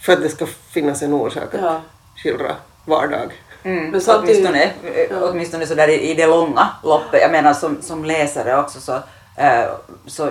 För 0.00 0.12
att 0.12 0.22
det 0.22 0.28
ska 0.28 0.46
finnas 0.46 1.02
en 1.02 1.12
orsak 1.14 1.54
att 1.54 1.60
Ja. 1.60 1.80
skildra 2.16 2.56
vardag. 2.84 3.32
Mm, 3.64 3.90
Men 3.90 4.00
samtidigt- 4.00 4.36
åtminstone, 4.46 4.62
eh, 4.64 5.06
ja. 5.10 5.16
åtminstone 5.30 5.66
så 5.66 5.74
där 5.74 5.88
i, 5.88 6.10
i 6.10 6.14
det 6.14 6.26
långa 6.26 6.68
loppet. 6.82 7.20
Jag 7.22 7.30
menar 7.32 7.54
som, 7.54 7.82
som 7.82 8.04
läsare 8.04 8.58
också 8.60 8.80
så, 8.80 8.94
eh, 9.36 9.64
så 10.06 10.30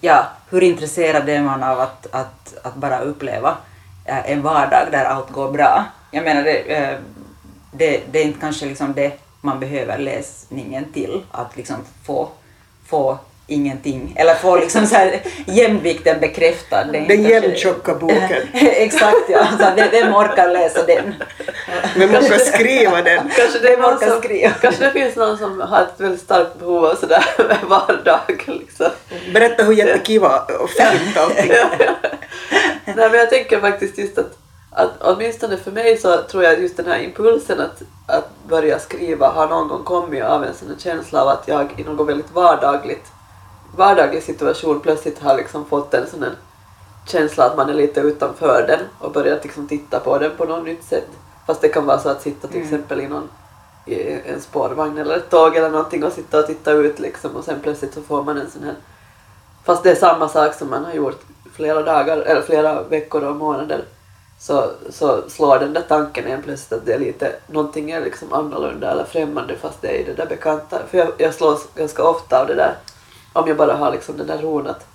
ja, 0.00 0.26
hur 0.50 0.62
intresserad 0.62 1.28
är 1.28 1.42
man 1.42 1.62
av 1.62 1.80
att, 1.80 2.06
att, 2.10 2.54
att 2.62 2.74
bara 2.74 3.00
uppleva 3.00 3.56
eh, 4.04 4.30
en 4.30 4.42
vardag 4.42 4.88
där 4.90 5.04
allt 5.04 5.30
går 5.30 5.52
bra? 5.52 5.84
Jag 6.10 6.24
menar 6.24 6.42
det, 6.42 6.58
eh, 6.58 6.98
det, 7.72 8.00
det 8.12 8.18
är 8.18 8.24
inte 8.24 8.40
kanske 8.40 8.66
liksom 8.66 8.92
det 8.94 9.12
man 9.40 9.60
behöver 9.60 9.98
läsningen 9.98 10.92
till, 10.92 11.22
att 11.30 11.56
liksom 11.56 11.76
få, 12.06 12.28
få 12.86 13.18
ingenting. 13.50 14.12
Eller 14.16 14.34
få 14.34 14.56
liksom 14.56 14.86
så 14.86 14.94
här 14.94 15.22
jämvikten 15.46 16.20
bekräftad. 16.20 16.84
Det 16.84 16.98
är 16.98 17.08
Den 17.08 17.22
jämntjocka 17.22 17.94
boken. 17.94 18.42
Exakt 18.52 19.16
ja, 19.28 19.46
så 19.58 19.64
vem, 19.76 19.88
vem 19.90 20.14
orkar 20.14 20.48
läsa 20.48 20.86
den? 20.86 21.14
Vem 21.96 22.10
orkar 22.10 22.38
skriva 22.38 23.02
den? 23.02 23.30
Kanske 23.36 23.58
det, 23.58 23.70
Vem 23.70 23.84
orkar 23.84 24.08
som, 24.08 24.22
skriva? 24.22 24.50
kanske 24.60 24.84
det 24.84 24.90
finns 24.90 25.16
någon 25.16 25.38
som 25.38 25.60
har 25.60 25.82
ett 25.82 26.00
väldigt 26.00 26.20
starkt 26.20 26.58
behov 26.58 26.84
av 26.84 26.94
sådär 26.94 27.24
vardag. 27.68 28.44
Liksom. 28.46 28.90
Berätta 29.34 29.64
hur 29.64 29.72
jättekiva 29.72 30.38
och 30.60 30.70
fint 30.70 31.16
allting 31.16 31.52
Nej, 32.84 33.10
men 33.10 33.14
jag 33.14 33.30
tänker 33.30 33.60
faktiskt 33.60 33.98
just 33.98 34.18
att, 34.18 34.38
att 34.70 34.90
åtminstone 35.00 35.56
för 35.56 35.70
mig 35.70 35.96
så 35.96 36.16
tror 36.16 36.44
jag 36.44 36.60
just 36.60 36.76
den 36.76 36.86
här 36.86 36.98
impulsen 36.98 37.60
att, 37.60 37.82
att 38.06 38.28
börja 38.48 38.78
skriva 38.78 39.28
har 39.28 39.48
någon 39.48 39.68
gång 39.68 39.84
kommit 39.84 40.24
av 40.24 40.44
en 40.44 40.54
sån 40.54 40.76
känsla 40.78 41.22
av 41.22 41.28
att 41.28 41.48
jag 41.48 41.68
i 41.76 41.82
något 41.82 42.08
väldigt 42.08 42.32
vardagligt 42.32 43.06
vardaglig 43.80 44.22
situation 44.22 44.80
plötsligt 44.80 45.18
har 45.18 45.36
liksom 45.36 45.64
fått 45.64 45.94
en 45.94 46.06
sån 46.06 46.24
känsla 47.06 47.44
att 47.44 47.56
man 47.56 47.70
är 47.70 47.74
lite 47.74 48.00
utanför 48.00 48.64
den 48.68 48.80
och 48.98 49.12
börjat 49.12 49.44
liksom 49.44 49.68
titta 49.68 50.00
på 50.00 50.18
den 50.18 50.36
på 50.36 50.44
något 50.44 50.64
nytt 50.64 50.84
sätt. 50.84 51.08
Fast 51.46 51.60
det 51.60 51.68
kan 51.68 51.86
vara 51.86 51.98
så 51.98 52.08
att 52.08 52.22
sitta 52.22 52.48
till 52.48 52.62
exempel 52.62 53.00
i 53.00 53.08
någon 53.08 53.28
i 53.86 54.12
en 54.12 54.40
spårvagn 54.40 54.98
eller 54.98 55.16
ett 55.16 55.30
tåg 55.30 55.56
eller 55.56 55.70
någonting 55.70 56.04
och 56.04 56.12
sitta 56.12 56.38
och 56.38 56.46
titta 56.46 56.72
ut 56.72 56.98
liksom 56.98 57.36
och 57.36 57.44
sen 57.44 57.60
plötsligt 57.62 57.94
så 57.94 58.02
får 58.02 58.22
man 58.22 58.38
en 58.38 58.50
sån 58.50 58.62
här 58.62 58.74
Fast 59.64 59.82
det 59.82 59.90
är 59.90 59.94
samma 59.94 60.28
sak 60.28 60.54
som 60.54 60.70
man 60.70 60.84
har 60.84 60.92
gjort 60.92 61.20
flera 61.52 61.82
dagar 61.82 62.16
eller 62.16 62.42
flera 62.42 62.82
veckor 62.82 63.24
och 63.24 63.36
månader 63.36 63.84
så, 64.38 64.70
så 64.90 65.30
slår 65.30 65.58
den 65.58 65.72
där 65.72 65.84
tanken 65.88 66.26
en 66.26 66.42
plötsligt 66.42 66.80
att 66.80 66.86
det 66.86 66.92
är 66.92 66.98
lite, 66.98 67.32
någonting 67.46 67.90
är 67.90 68.00
liksom 68.00 68.32
annorlunda 68.32 68.90
eller 68.90 69.04
främmande 69.04 69.56
fast 69.56 69.82
det 69.82 69.88
är 69.88 70.00
i 70.00 70.04
det 70.04 70.14
där 70.14 70.26
bekanta. 70.26 70.78
För 70.90 70.98
jag, 70.98 71.08
jag 71.18 71.34
slås 71.34 71.68
ganska 71.74 72.04
ofta 72.04 72.40
av 72.40 72.46
det 72.46 72.54
där 72.54 72.74
om 73.32 73.48
jag 73.48 73.56
bara 73.56 73.74
har 73.74 73.92
liksom 73.92 74.16
den 74.16 74.26
där 74.26 74.38
ron 74.38 74.66
att, 74.66 74.86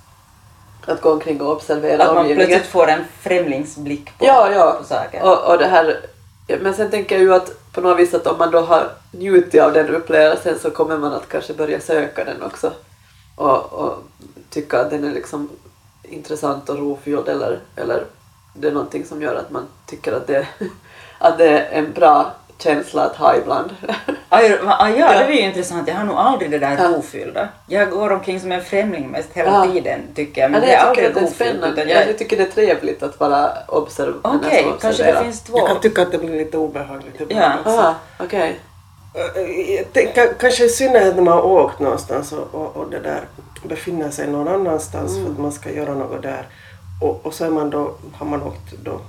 att 0.85 1.01
gå 1.01 1.11
omkring 1.11 1.41
och 1.41 1.51
observera 1.51 2.03
Att 2.03 2.15
man 2.15 2.25
plötsligt 2.25 2.65
får 2.65 2.87
en 2.87 3.03
främlingsblick 3.21 4.17
på, 4.17 4.25
Ja, 4.25 4.51
ja. 4.51 4.75
på 4.79 4.83
saker. 4.87 5.23
Och, 5.23 5.51
och 5.51 5.57
det 5.57 5.67
här, 5.67 5.99
men 6.61 6.73
sen 6.73 6.91
tänker 6.91 7.15
jag 7.15 7.23
ju 7.23 7.33
att 7.33 7.71
på 7.71 7.81
något 7.81 7.99
vis 7.99 8.13
att 8.13 8.27
om 8.27 8.37
man 8.37 8.51
då 8.51 8.61
har 8.61 8.91
njutit 9.11 9.61
av 9.61 9.73
den 9.73 9.95
upplevelsen 9.95 10.59
så 10.59 10.71
kommer 10.71 10.97
man 10.97 11.13
att 11.13 11.29
kanske 11.29 11.53
börja 11.53 11.79
söka 11.79 12.23
den 12.23 12.41
också. 12.41 12.71
Och, 13.35 13.73
och 13.73 14.03
tycka 14.49 14.79
att 14.79 14.89
den 14.89 15.03
är 15.03 15.11
liksom 15.11 15.49
intressant 16.03 16.69
och 16.69 16.79
rofylld 16.79 17.27
eller, 17.27 17.59
eller 17.75 18.03
det 18.53 18.67
är 18.67 18.71
någonting 18.71 19.05
som 19.05 19.21
gör 19.21 19.35
att 19.35 19.51
man 19.51 19.67
tycker 19.85 20.13
att 20.13 20.27
det, 20.27 20.47
att 21.19 21.37
det 21.37 21.59
är 21.59 21.71
en 21.71 21.93
bra 21.93 22.31
känsla 22.57 23.03
att 23.05 23.15
ha 23.15 23.35
ibland. 23.35 23.69
Aj, 24.29 24.49
ja, 24.65 24.89
Ja. 24.89 25.19
det 25.19 25.23
var 25.25 25.31
ju 25.31 25.39
intressant. 25.39 25.87
Jag 25.87 25.95
har 25.95 26.03
nog 26.03 26.15
aldrig 26.17 26.51
det 26.51 26.59
där 26.59 26.77
Ja. 26.77 26.87
rofyllda. 26.97 27.49
Jag 27.67 27.89
går 27.89 28.11
omkring 28.11 28.39
som 28.39 28.51
en 28.51 28.61
främling 28.63 29.07
mest 29.07 29.29
hela 29.33 29.49
Ja. 29.65 29.71
tiden 29.73 29.99
tycker 30.15 30.41
jag. 30.41 30.47
Ja, 30.47 30.51
Men 30.51 30.61
nej, 30.61 30.69
det 30.69 30.75
är 30.75 30.79
jag 30.79 30.87
aldrig 30.89 31.05
tycker 31.05 31.09
att 31.09 31.15
det 31.15 31.19
är 31.19 31.23
rofyllt. 31.47 31.59
spännande. 31.59 31.93
Jag... 31.93 32.09
jag... 32.09 32.17
tycker 32.17 32.37
det 32.37 32.43
är 32.43 32.49
trevligt 32.51 33.03
att 33.03 33.19
vara 33.19 33.51
observ... 33.67 34.13
den 34.23 34.35
Okej, 34.35 34.63
som 34.63 34.77
kanske 34.81 35.03
det 35.03 35.23
finns 35.23 35.41
två. 35.43 35.57
Jag 35.57 35.67
kan 35.67 35.79
tycka 35.79 36.01
att 36.01 36.11
det 36.11 36.17
blir 36.17 36.37
lite 36.37 36.57
obehagligt 36.57 37.21
ibland 37.21 37.43
Ja. 37.53 37.59
också. 37.59 37.69
Aha, 37.79 37.95
okej. 38.19 38.59
Eh, 39.13 39.75
jag 39.75 39.93
tänker, 39.93 40.33
Kanske 40.39 40.65
i 40.65 40.69
synnerhet 40.69 41.15
när 41.15 41.23
man 41.23 41.33
har 41.33 41.45
åkt 41.45 41.79
någonstans 41.79 42.31
och, 42.31 42.55
och, 42.55 42.75
och 42.77 42.89
det 42.89 42.99
där 42.99 43.21
befinner 43.63 44.09
sig 44.09 44.27
någon 44.27 44.47
annanstans 44.47 45.17
för 45.23 45.31
att 45.31 45.39
man 45.39 45.51
ska 45.51 45.71
göra 45.71 45.93
något 45.93 46.21
där. 46.21 46.45
Och, 47.01 47.25
och 47.25 47.33
så 47.33 47.45
är 47.45 47.49
man 47.49 47.69
då, 47.69 47.91
har 48.13 48.25
man 48.25 48.43
åkt 48.43 48.73
då 48.83 48.99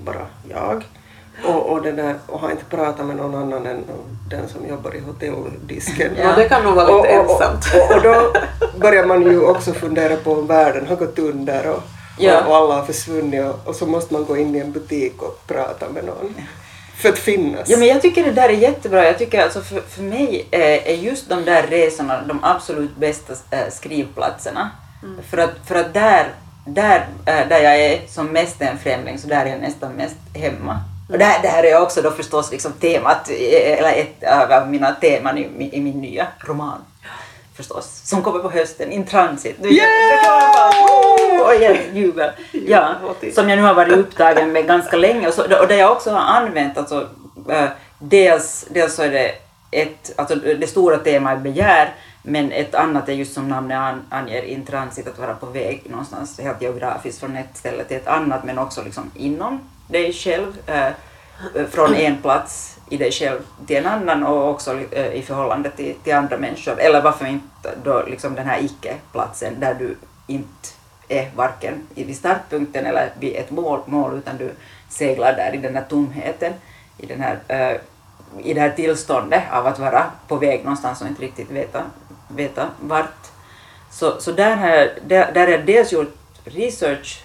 bara 0.00 0.26
jag 0.48 0.84
och, 1.44 1.72
och, 1.72 1.82
det 1.82 1.92
där, 1.92 2.14
och 2.26 2.40
har 2.40 2.50
inte 2.50 2.64
pratat 2.64 3.06
med 3.06 3.16
någon 3.16 3.34
annan 3.34 3.66
än 3.66 3.84
den 4.30 4.48
som 4.48 4.66
jobbar 4.68 4.96
i 4.96 5.00
hotelldisken. 5.00 6.12
Ja, 6.18 6.32
det 6.36 6.48
kan 6.48 6.64
nog 6.64 6.74
vara 6.74 6.86
lite 6.86 6.98
och, 6.98 7.06
ensamt. 7.06 7.64
Och, 7.74 7.96
och 7.96 8.02
då 8.02 8.32
börjar 8.80 9.06
man 9.06 9.22
ju 9.22 9.40
också 9.40 9.72
fundera 9.72 10.16
på 10.16 10.32
om 10.32 10.46
världen 10.46 10.86
har 10.86 10.96
gått 10.96 11.18
under 11.18 11.70
och, 11.70 11.82
Ja. 12.18 12.44
och, 12.44 12.56
alla 12.56 12.74
har 12.74 12.84
försvunnit 12.84 13.44
och, 13.44 13.68
och 13.68 13.76
så 13.76 13.86
måste 13.86 14.14
man 14.14 14.24
gå 14.24 14.36
in 14.36 14.56
i 14.56 14.58
en 14.58 14.72
butik 14.72 15.22
och 15.22 15.46
prata 15.46 15.88
med 15.88 16.04
någon. 16.04 16.34
För 16.96 17.08
att 17.08 17.18
finnas. 17.18 17.68
Ja, 17.68 17.78
men 17.78 17.88
jag 17.88 18.02
tycker 18.02 18.24
det 18.24 18.32
där 18.32 18.48
är 18.48 18.52
jättebra. 18.52 19.04
Jag 19.04 19.18
tycker 19.18 19.42
alltså 19.42 19.60
för, 19.60 19.80
för 19.80 20.02
mig 20.02 20.46
är, 20.50 20.86
är 20.86 20.94
just 20.94 21.28
de 21.28 21.44
där 21.44 21.62
resorna 21.62 22.22
de 22.22 22.38
absolut 22.42 22.96
bästa 22.96 23.32
eh, 23.50 23.70
skrivplatserna. 23.70 24.70
För 25.30 25.38
att, 25.38 25.50
för 25.66 25.74
att 25.74 25.94
där, 25.94 26.28
där, 26.66 27.08
eh, 27.26 27.48
där 27.48 27.60
jag 27.60 27.80
är 27.80 28.00
som 28.08 28.26
mest 28.26 28.62
en 28.62 28.78
främling 28.78 29.18
så 29.18 29.28
där 29.28 29.46
är 29.46 29.50
jag 29.50 29.60
nästan 29.60 29.92
mest 29.92 30.16
hemma. 30.34 30.80
Och 31.12 31.18
det 31.18 31.24
här, 31.24 31.42
det 31.42 31.48
här 31.48 31.64
är 31.64 31.82
också 31.82 32.02
då 32.02 32.10
förstås 32.10 32.50
liksom 32.50 32.72
temat, 32.72 33.30
eh, 33.30 33.78
eller 33.78 33.92
ett 33.94 34.24
av 34.60 34.68
mina 34.68 34.92
teman 34.92 35.38
i, 35.38 35.48
min- 35.56 35.72
i 35.72 35.80
min 35.80 36.00
nya 36.00 36.26
roman. 36.40 36.78
Förstås, 37.56 38.00
som 38.04 38.22
kommer 38.22 38.38
på 38.40 38.50
hösten, 38.50 38.92
In 38.92 39.06
Transit. 39.06 39.56
Du, 39.62 39.68
Yeah! 39.74 40.70
oh, 41.42 41.54
yeah, 41.62 41.96
jubel. 41.96 42.30
Ja, 42.52 42.94
som 43.34 43.48
jag 43.48 43.56
nu 43.56 43.62
har 43.62 43.74
varit 43.74 43.92
upptagen 43.92 44.52
med 44.52 44.66
ganska 44.66 44.96
länge 44.96 45.28
och, 45.28 45.34
så, 45.34 45.42
och 45.60 45.68
det 45.68 45.76
jag 45.76 45.92
också 45.92 46.10
har 46.10 46.20
använt, 46.20 46.78
alltså, 46.78 47.08
eh, 47.48 47.68
dels, 47.98 48.66
dels 48.70 48.94
så 48.94 49.02
är 49.02 49.10
det 49.10 49.32
ett, 49.70 50.12
alltså 50.16 50.34
det 50.34 50.66
stora 50.70 50.98
temat 50.98 51.32
är 51.32 51.40
begär, 51.40 51.94
men 52.22 52.52
ett 52.52 52.74
annat 52.74 53.08
är 53.08 53.12
just 53.12 53.34
som 53.34 53.48
namnet 53.48 53.78
an, 53.78 54.02
anger, 54.10 54.42
in 54.42 54.66
transit, 54.66 55.08
att 55.08 55.18
vara 55.18 55.34
på 55.34 55.46
väg 55.46 55.82
någonstans 55.90 56.40
helt 56.40 56.62
geografiskt 56.62 57.20
från 57.20 57.36
ett 57.36 57.56
ställe 57.56 57.84
till 57.84 57.96
ett 57.96 58.08
annat, 58.08 58.44
men 58.44 58.58
också 58.58 58.82
liksom 58.84 59.10
inom 59.14 59.60
dig 59.90 60.12
själv, 60.12 60.52
eh, 60.66 60.92
från 61.70 61.94
en 61.94 62.22
plats 62.22 62.78
i 62.88 62.96
dig 62.96 63.12
själv 63.12 63.38
till 63.66 63.76
en 63.76 63.86
annan 63.86 64.22
och 64.22 64.50
också 64.50 64.80
eh, 64.90 65.12
i 65.12 65.22
förhållande 65.22 65.70
till, 65.70 65.94
till 66.04 66.14
andra 66.14 66.38
människor. 66.38 66.80
Eller 66.80 67.02
varför 67.02 67.26
inte 67.26 67.74
då 67.84 68.02
liksom 68.06 68.34
den 68.34 68.46
här 68.46 68.64
icke-platsen 68.64 69.60
där 69.60 69.74
du 69.74 69.96
inte 70.26 70.68
är 71.08 71.30
varken 71.34 71.86
vid 71.94 72.16
startpunkten 72.16 72.86
eller 72.86 73.12
vid 73.18 73.36
ett 73.36 73.50
mål, 73.50 73.80
mål 73.86 74.18
utan 74.18 74.36
du 74.36 74.50
seglar 74.88 75.36
där 75.36 75.54
i 75.54 75.56
den 75.56 75.76
här 75.76 75.84
tomheten, 75.88 76.52
i, 76.98 77.06
den 77.06 77.20
här, 77.20 77.38
eh, 77.48 77.80
i 78.44 78.54
det 78.54 78.60
här 78.60 78.70
tillståndet 78.70 79.42
av 79.52 79.66
att 79.66 79.78
vara 79.78 80.04
på 80.28 80.36
väg 80.36 80.64
någonstans 80.64 81.00
och 81.00 81.08
inte 81.08 81.22
riktigt 81.22 81.50
veta, 81.50 81.82
veta 82.28 82.68
vart. 82.80 83.26
Så, 83.90 84.20
så 84.20 84.32
där, 84.32 84.56
har 84.56 84.68
jag, 84.68 84.88
där, 85.02 85.32
där 85.32 85.40
har 85.40 85.48
jag 85.48 85.66
dels 85.66 85.92
gjort 85.92 86.14
research 86.44 87.22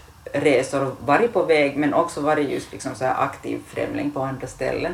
och 0.73 0.95
varit 1.05 1.33
på 1.33 1.43
väg 1.43 1.77
men 1.77 1.93
också 1.93 2.21
varit 2.21 2.49
just 2.49 2.71
liksom 2.71 2.95
så 2.95 3.05
aktiv 3.05 3.59
främling 3.67 4.11
på 4.11 4.19
andra 4.19 4.47
ställen. 4.47 4.93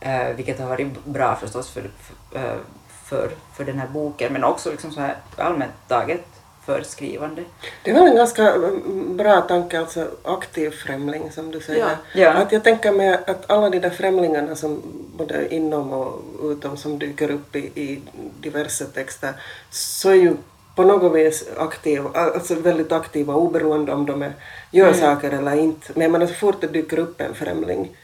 Eh, 0.00 0.28
vilket 0.36 0.60
har 0.60 0.68
varit 0.68 1.04
bra 1.04 1.36
förstås 1.36 1.70
för, 1.70 1.82
för, 1.82 2.38
eh, 2.38 2.56
för, 3.04 3.30
för 3.54 3.64
den 3.64 3.78
här 3.78 3.88
boken 3.88 4.32
men 4.32 4.44
också 4.44 4.70
liksom 4.70 4.92
så 4.92 5.00
här 5.00 5.16
allmänt 5.36 5.72
taget 5.88 6.24
för 6.66 6.82
skrivande. 6.82 7.44
Det 7.84 7.92
väl 7.92 8.02
en 8.02 8.16
ganska 8.16 8.52
mm, 8.52 9.16
bra 9.16 9.40
tanke, 9.40 9.80
alltså 9.80 10.08
aktiv 10.24 10.70
främling 10.70 11.30
som 11.32 11.50
du 11.50 11.60
säger. 11.60 11.80
Ja. 11.80 12.20
Ja. 12.20 12.30
Att 12.30 12.52
jag 12.52 12.64
tänker 12.64 12.92
mig 12.92 13.14
att 13.26 13.50
alla 13.50 13.70
de 13.70 13.78
där 13.78 13.90
främlingarna 13.90 14.56
som 14.56 14.82
både 15.16 15.54
inom 15.54 15.92
och 15.92 16.22
utom 16.42 16.76
som 16.76 16.98
dyker 16.98 17.30
upp 17.30 17.56
i, 17.56 17.58
i 17.58 18.02
diverse 18.40 18.84
texter 18.84 19.34
så 19.70 20.10
är 20.10 20.14
ju 20.14 20.36
på 20.76 20.82
något 20.82 21.14
vis 21.14 21.44
aktiva, 21.58 22.10
alltså 22.14 22.54
väldigt 22.54 22.92
aktiva 22.92 23.34
oberoende 23.34 23.92
om 23.92 24.06
de 24.06 24.22
är, 24.22 24.32
gör 24.70 24.86
Mm. 24.88 25.00
saker 25.00 25.30
eller 25.30 25.54
inte. 25.56 25.92
Men 25.94 26.02
jag 26.02 26.10
menar 26.12 26.26
så 26.26 26.34
fort 26.34 26.60
det 26.60 26.66
dyker 26.66 26.98
upp 26.98 27.20
en 27.20 27.34
främling 27.34 27.96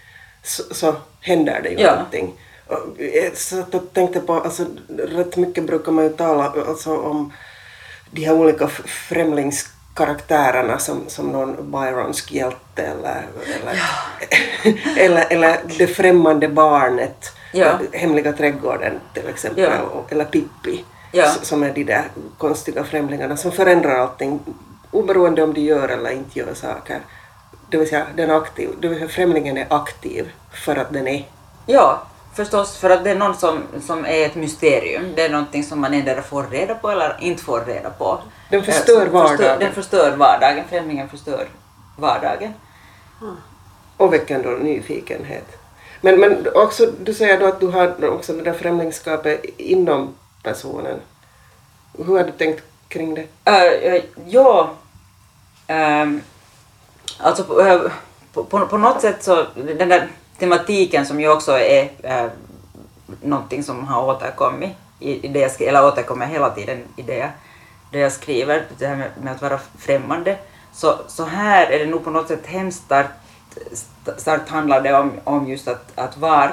så, 0.43 0.63
så 0.75 0.95
händer 1.21 1.61
det 1.63 1.69
ju 1.69 1.79
Ja. 1.81 1.95
någonting. 1.95 2.33
Och 2.67 2.79
jag 3.03 3.37
satt 3.37 3.75
och 3.75 3.93
tänkte 3.93 4.21
på, 4.21 4.33
alltså 4.35 4.65
rätt 4.99 5.37
mycket 5.37 5.65
brukar 5.65 5.93
man 5.93 6.05
ju 6.05 6.11
tala 6.11 6.53
alltså, 6.69 6.97
om 6.97 7.33
de 8.11 8.25
här 8.25 8.35
olika 8.35 8.69
främlingskaraktärerna 8.69 10.79
som, 10.79 11.01
som 11.09 11.27
någon 11.33 11.71
Byronsk 11.73 12.33
hjälte 12.33 12.83
eller, 12.83 13.27
eller, 13.61 13.81
eller, 14.99 15.33
eller 15.33 15.57
det 15.79 15.87
främmande 15.87 16.49
barnet, 16.49 17.33
Ja. 17.53 17.79
Hemliga 17.93 18.33
trädgården 18.33 19.01
till 19.15 19.29
exempel, 19.29 19.65
Ja. 19.65 20.05
eller 20.09 20.25
Pippi, 20.25 20.85
Ja. 21.13 21.33
som 21.43 21.63
är 21.63 21.73
de 21.75 21.85
där 21.85 22.05
konstiga 22.39 22.85
främlingarna 22.85 23.37
som 23.37 23.53
förändrar 23.53 23.99
allting 23.99 24.41
oberoende 24.91 25.43
om 25.43 25.55
de 25.55 25.61
gör 25.61 25.89
eller 25.89 26.11
inte 26.11 26.39
gör 26.39 26.55
saker. 26.55 27.01
Det 27.71 27.77
vill 27.77 27.89
säga, 27.89 28.07
den 28.17 28.31
aktiv, 28.31 28.71
det 28.81 28.89
vill 28.89 28.99
säga 28.99 29.09
främlingen 29.09 29.57
är 29.59 29.67
aktiv 29.71 30.33
för 30.53 30.77
att 30.77 30.93
den 30.93 31.09
är. 31.09 31.29
Ja, 31.67 32.03
förstås 32.35 32.77
för 32.77 32.91
att 32.91 33.05
det 33.05 33.11
är 33.11 33.15
någon 33.15 33.37
som, 33.37 33.63
som 33.87 34.05
är 34.05 34.27
ett 34.27 34.35
mysterium. 34.35 35.13
Det 35.17 35.23
är 35.23 35.31
någonting 35.31 35.65
som 35.65 35.81
man 35.81 35.95
endera 35.95 36.23
får 36.23 36.43
reda 36.51 36.75
på 36.75 36.91
eller 36.91 37.17
inte 37.21 37.43
får 37.43 37.65
reda 37.65 37.91
på. 37.91 38.19
Den 38.51 38.63
förstör 38.63 38.97
Eh, 38.97 39.05
som 39.05 39.13
vardagen. 39.13 39.59
den 39.59 39.73
förstör 39.73 40.17
vardagen. 40.17 40.65
Främlingen 40.71 41.09
förstör 41.09 41.49
vardagen. 41.97 42.53
och 43.97 44.13
väcker 44.13 44.35
ändå 44.35 44.51
nyfikenhet. 44.51 45.59
Men, 46.01 46.21
men 46.21 46.47
också, 46.55 46.87
du 47.01 47.15
säger 47.15 47.41
då 47.41 47.47
att 47.47 47.61
du 47.61 47.67
har 47.67 48.09
också 48.09 48.33
det 48.33 48.43
där 48.43 48.53
främlingskapet 48.53 49.45
inom 49.57 50.15
personen. 50.49 51.01
Hur 51.99 52.19
har 52.19 52.25
du 52.25 52.33
tänkt 52.33 52.63
kring 52.89 53.15
det? 53.15 53.27
Uh, 53.51 53.95
uh, 53.95 54.03
ja, 54.27 54.71
um, 55.69 56.23
alltså 57.19 57.45
på, 57.45 57.61
eh, 57.61 57.81
på, 58.33 58.45
på, 58.45 58.67
på 58.67 58.79
något 58.79 59.01
sätt 59.01 59.23
så 59.23 59.47
den 59.55 59.89
där 59.89 60.09
tematiken 60.39 61.07
som 61.07 61.21
ju 61.21 61.29
också 61.29 61.53
är 61.53 61.83
uh, 61.85 62.31
någonting 63.23 63.63
som 63.63 63.85
har 63.85 64.07
återkommit 64.07 64.71
i, 65.01 65.27
i 65.27 65.29
det 65.29 65.41
jag 65.41 65.51
skriver, 65.51 65.71
eller 65.71 65.87
återkommer 65.87 66.27
hela 66.27 66.51
tiden 66.51 66.83
i 66.97 67.03
det 67.03 67.17
jag, 67.17 67.31
jag 68.03 68.13
skriver 68.13 68.65
det 68.79 68.87
här 68.87 68.97
med, 68.97 69.11
med 69.23 69.33
att 69.33 69.43
vara 69.43 69.59
främmande. 69.79 70.37
Så, 70.73 70.99
så 71.09 71.25
här 71.25 71.67
är 71.67 71.79
det 71.79 71.87
nog 71.87 72.05
på 72.05 72.11
något 72.11 72.29
sätt 72.29 72.47
hemskt 72.47 72.85
starkt, 72.85 73.13
starkt 74.17 74.49
handlar 74.49 74.81
det 74.81 74.95
om, 74.99 75.13
om 75.25 75.49
just 75.49 75.69
att, 75.69 75.93
att 75.95 76.17
vara 76.17 76.53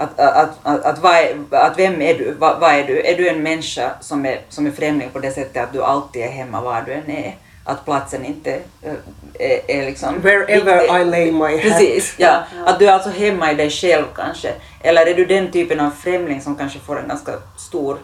att, 0.00 0.20
att, 0.20 0.58
att, 0.62 0.84
att, 0.84 0.98
vad 0.98 1.14
är, 1.14 1.36
att 1.50 1.78
vem 1.78 2.02
är 2.02 2.14
du? 2.14 2.36
Vad, 2.38 2.60
vad, 2.60 2.70
är 2.74 2.84
du? 2.84 3.06
Är 3.06 3.16
du 3.16 3.28
en 3.28 3.42
människa 3.42 3.90
som 4.00 4.26
är, 4.26 4.40
som 4.48 4.66
är 4.66 4.70
främling 4.70 5.10
på 5.10 5.18
det 5.18 5.32
sättet 5.32 5.64
att 5.64 5.72
du 5.72 5.82
alltid 5.82 6.22
är 6.22 6.28
hemma 6.28 6.60
var 6.60 6.82
du 6.82 6.92
än 6.92 7.10
är? 7.10 7.36
Att 7.64 7.84
platsen 7.84 8.24
inte 8.24 8.60
äh, 8.82 8.92
är, 9.34 9.70
är 9.70 9.84
liksom... 9.84 10.20
Wherever 10.20 10.82
inte, 10.82 10.98
I 10.98 11.04
lay 11.04 11.32
my 11.32 11.40
hat. 11.40 11.62
Precis, 11.62 12.14
ja. 12.18 12.42
Att 12.66 12.78
du 12.78 12.88
är 12.88 12.92
alltså 12.92 13.10
hemma 13.10 13.52
i 13.52 13.54
dig 13.54 13.70
själv 13.70 14.04
kanske. 14.16 14.52
Eller 14.80 15.06
är 15.06 15.14
du 15.14 15.24
den 15.24 15.50
typen 15.50 15.80
av 15.80 15.90
främling 15.90 16.40
som 16.40 16.56
kanske 16.56 16.78
får 16.78 17.00
en 17.00 17.08
ganska 17.08 17.32
stor 17.58 17.98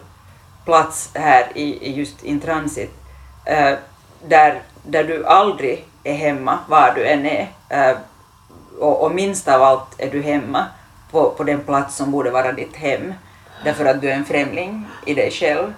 plats 0.65 1.09
här 1.13 1.47
i, 1.55 1.91
just 1.91 2.23
intransit, 2.23 2.91
äh, 3.45 3.73
där, 4.27 4.61
där 4.83 5.03
du 5.03 5.25
aldrig 5.25 5.85
är 6.03 6.13
hemma 6.13 6.59
var 6.67 6.93
du 6.95 7.07
än 7.07 7.25
är. 7.25 7.47
Äh, 7.69 7.97
och, 8.79 9.03
och 9.03 9.11
minst 9.11 9.47
av 9.47 9.63
allt 9.63 10.01
är 10.01 10.09
du 10.09 10.21
hemma 10.21 10.65
på, 11.17 11.29
på 11.37 11.43
den 11.43 11.61
plats 11.61 11.95
som 11.95 12.11
borde 12.11 12.31
vara 12.31 12.51
ditt 12.51 12.75
hem 12.75 13.13
därför 13.63 13.85
att 13.85 14.01
du 14.01 14.09
är 14.09 14.15
en 14.15 14.25
främling 14.25 14.85
i 15.05 15.13
dig 15.13 15.31
själv. 15.31 15.73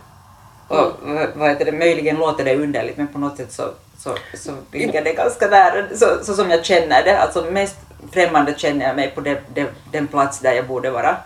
Och 0.68 0.92
vad 1.36 1.50
heter 1.50 1.66
det, 1.66 1.72
möjligen 1.72 2.16
låter 2.16 2.46
det 2.46 2.56
underligt 2.56 2.98
men 2.98 3.08
på 3.08 3.20
något 3.20 3.38
sätt 3.38 3.52
så, 3.52 3.64
så, 3.98 4.16
så 4.34 4.52
ligger 4.72 5.04
det 5.04 5.14
ganska 5.14 5.48
nära 5.48 5.96
så, 5.96 6.24
så 6.24 6.34
som 6.34 6.50
jag 6.50 6.66
känner 6.66 7.04
det. 7.04 7.20
Alltså 7.20 7.52
mest 7.52 7.78
främmande 8.12 8.54
känner 8.58 8.88
jag 8.88 8.96
mig 8.96 9.12
på 9.16 9.22
det, 9.22 9.42
det, 9.54 9.68
den 9.92 10.08
plats 10.08 10.40
där 10.40 10.54
jag 10.54 10.68
borde 10.68 10.92
vara 10.92 11.18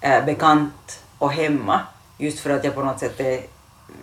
äh, 0.00 0.24
bekant 0.24 1.00
och 1.18 1.32
hemma 1.32 1.80
just 2.18 2.40
för 2.40 2.50
att 2.50 2.64
jag 2.64 2.74
på 2.74 2.84
något 2.84 3.00
sätt 3.00 3.20
är 3.20 3.40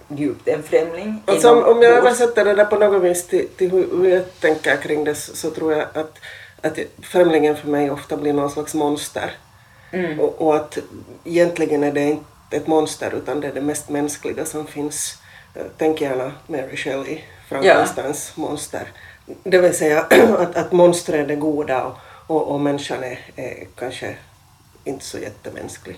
djupt 0.08 0.48
en 0.48 0.64
främling. 0.64 1.24
Alltså, 1.26 1.64
om 1.64 1.82
jag 1.82 1.92
översätter 1.92 2.46
det 2.46 2.54
där 2.54 2.66
på 2.66 2.76
något 2.76 3.04
vis 3.04 3.28
till, 3.28 3.48
till 3.48 3.72
hur, 3.72 3.98
hur 3.98 4.10
jag 4.10 4.40
tänker 4.40 4.78
kring 4.78 5.04
det 5.04 5.16
så, 5.16 5.36
så 5.36 5.52
tror 5.52 5.74
jag 5.74 5.88
att 5.94 6.20
att 6.66 6.80
främlingen 7.02 7.56
för 7.56 7.68
mig 7.68 7.92
ofta 7.92 8.18
blir 8.18 8.34
någon 8.34 8.50
slags 8.50 8.74
monster. 8.74 9.32
Mm. 9.92 10.20
Och, 10.20 10.42
och, 10.42 10.56
att 10.56 10.78
egentligen 11.24 11.84
är 11.84 11.92
det 11.92 12.10
inte 12.10 12.26
ett 12.52 12.68
monster 12.68 13.16
utan 13.16 13.42
det 13.42 13.48
är 13.48 13.54
det 13.54 13.62
mest 13.62 13.90
mänskliga 13.90 14.46
som 14.46 14.68
finns. 14.68 15.18
Tänk 15.78 16.02
gärna 16.02 16.32
Mary 16.48 16.76
Shelley, 16.76 17.22
Frankensteins 17.50 18.34
ja. 18.36 18.42
monster. 18.42 18.92
Det 19.44 19.58
vill 19.58 19.74
säga 19.74 20.02
att, 20.40 20.56
att 20.56 20.72
monster 20.72 21.14
är 21.14 21.28
det 21.28 21.36
goda 21.36 21.84
och, 21.84 21.96
och, 22.28 22.48
och 22.48 22.60
människan 22.60 23.04
är, 23.04 23.20
är 23.36 23.68
kanske 23.76 24.16
inte 24.84 25.06
så 25.06 25.18
jättemänsklig. 25.18 25.96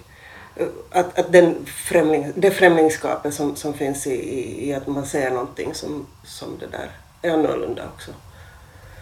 Att, 0.91 1.19
att 1.19 1.31
den 1.31 1.65
främling, 1.65 2.33
det 2.35 2.51
främlingskapet 2.51 3.33
som, 3.33 3.55
som 3.55 3.73
finns 3.73 4.07
i, 4.07 4.13
i, 4.13 4.69
i, 4.69 4.73
att 4.73 4.87
man 4.87 5.05
ser 5.05 5.31
någonting 5.31 5.73
som, 5.73 6.07
som 6.23 6.57
det 6.59 6.67
där 6.67 6.91
är 7.21 7.31
annorlunda 7.31 7.83
också. 7.95 8.11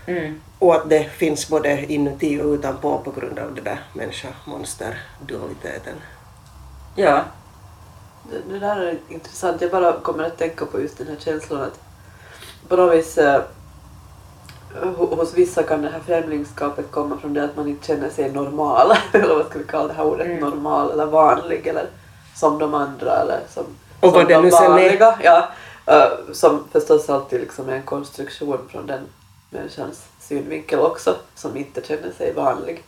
Mm. 0.06 0.42
Och 0.60 0.76
att 0.76 0.90
det 0.90 1.04
finns 1.04 1.50
både 1.50 1.94
inuti 1.94 2.42
och 2.42 2.46
utanpå 2.46 2.98
på 2.98 3.12
grund 3.12 3.40
av 3.40 3.56
det 3.56 3.62
där 3.62 3.80
människa-monster-dualiteten. 3.94 5.96
Ja. 6.96 7.24
Det, 8.32 8.54
det, 8.54 8.60
där 8.60 8.78
är 8.78 9.00
intressant. 9.10 9.62
Jag 9.62 9.72
bara 9.72 10.00
kommer 10.00 10.24
att 10.24 10.38
tänka 10.38 10.66
på 10.66 10.82
just 10.82 10.98
den 10.98 11.08
här 11.08 11.18
känslan 11.20 11.62
att 11.62 11.80
på 12.68 12.76
något 12.76 12.94
vis 12.94 13.18
eh, 13.18 13.42
hos 14.96 15.34
vissa 15.34 15.64
kan 15.64 15.82
det 15.82 15.90
här 15.90 16.00
främlingskapet 16.00 16.92
komma 16.92 17.18
från 17.18 17.34
det 17.34 17.44
att 17.44 17.56
man 17.56 17.68
inte 17.68 17.88
känner 17.88 18.10
sig 18.10 18.32
normal, 18.32 18.92
eller 19.12 19.36
vad 19.36 19.46
ska 19.46 19.60
vi 19.60 19.66
kalla 19.66 19.88
det 19.88 19.94
här 19.94 20.06
ordet, 20.06 20.28
mm. 20.28 20.40
normal 20.40 20.92
eller 20.92 21.06
vanlig 21.06 21.68
eller 21.68 21.86
som 22.36 22.60
de 22.60 22.74
andra 22.74 23.12
eller 23.12 23.40
som, 23.50 23.64
och 24.00 24.14
som 24.14 24.28
de 24.28 24.50
vanliga. 24.50 25.20
Ja, 25.24 25.50
uh, 25.92 26.34
som 26.34 26.64
förstås 26.72 27.10
alltid 27.10 27.42
liksom 27.42 27.70
är 27.70 27.74
en 27.74 27.84
konstruktion 27.84 28.60
från 28.72 28.88
den 28.88 29.02
människans 29.50 30.04
synvinkel 30.20 30.80
också 30.80 31.16
som 31.36 31.58
inte 31.58 31.82
känner 31.82 32.12
sig 32.12 32.34
vanlig. 32.34 32.84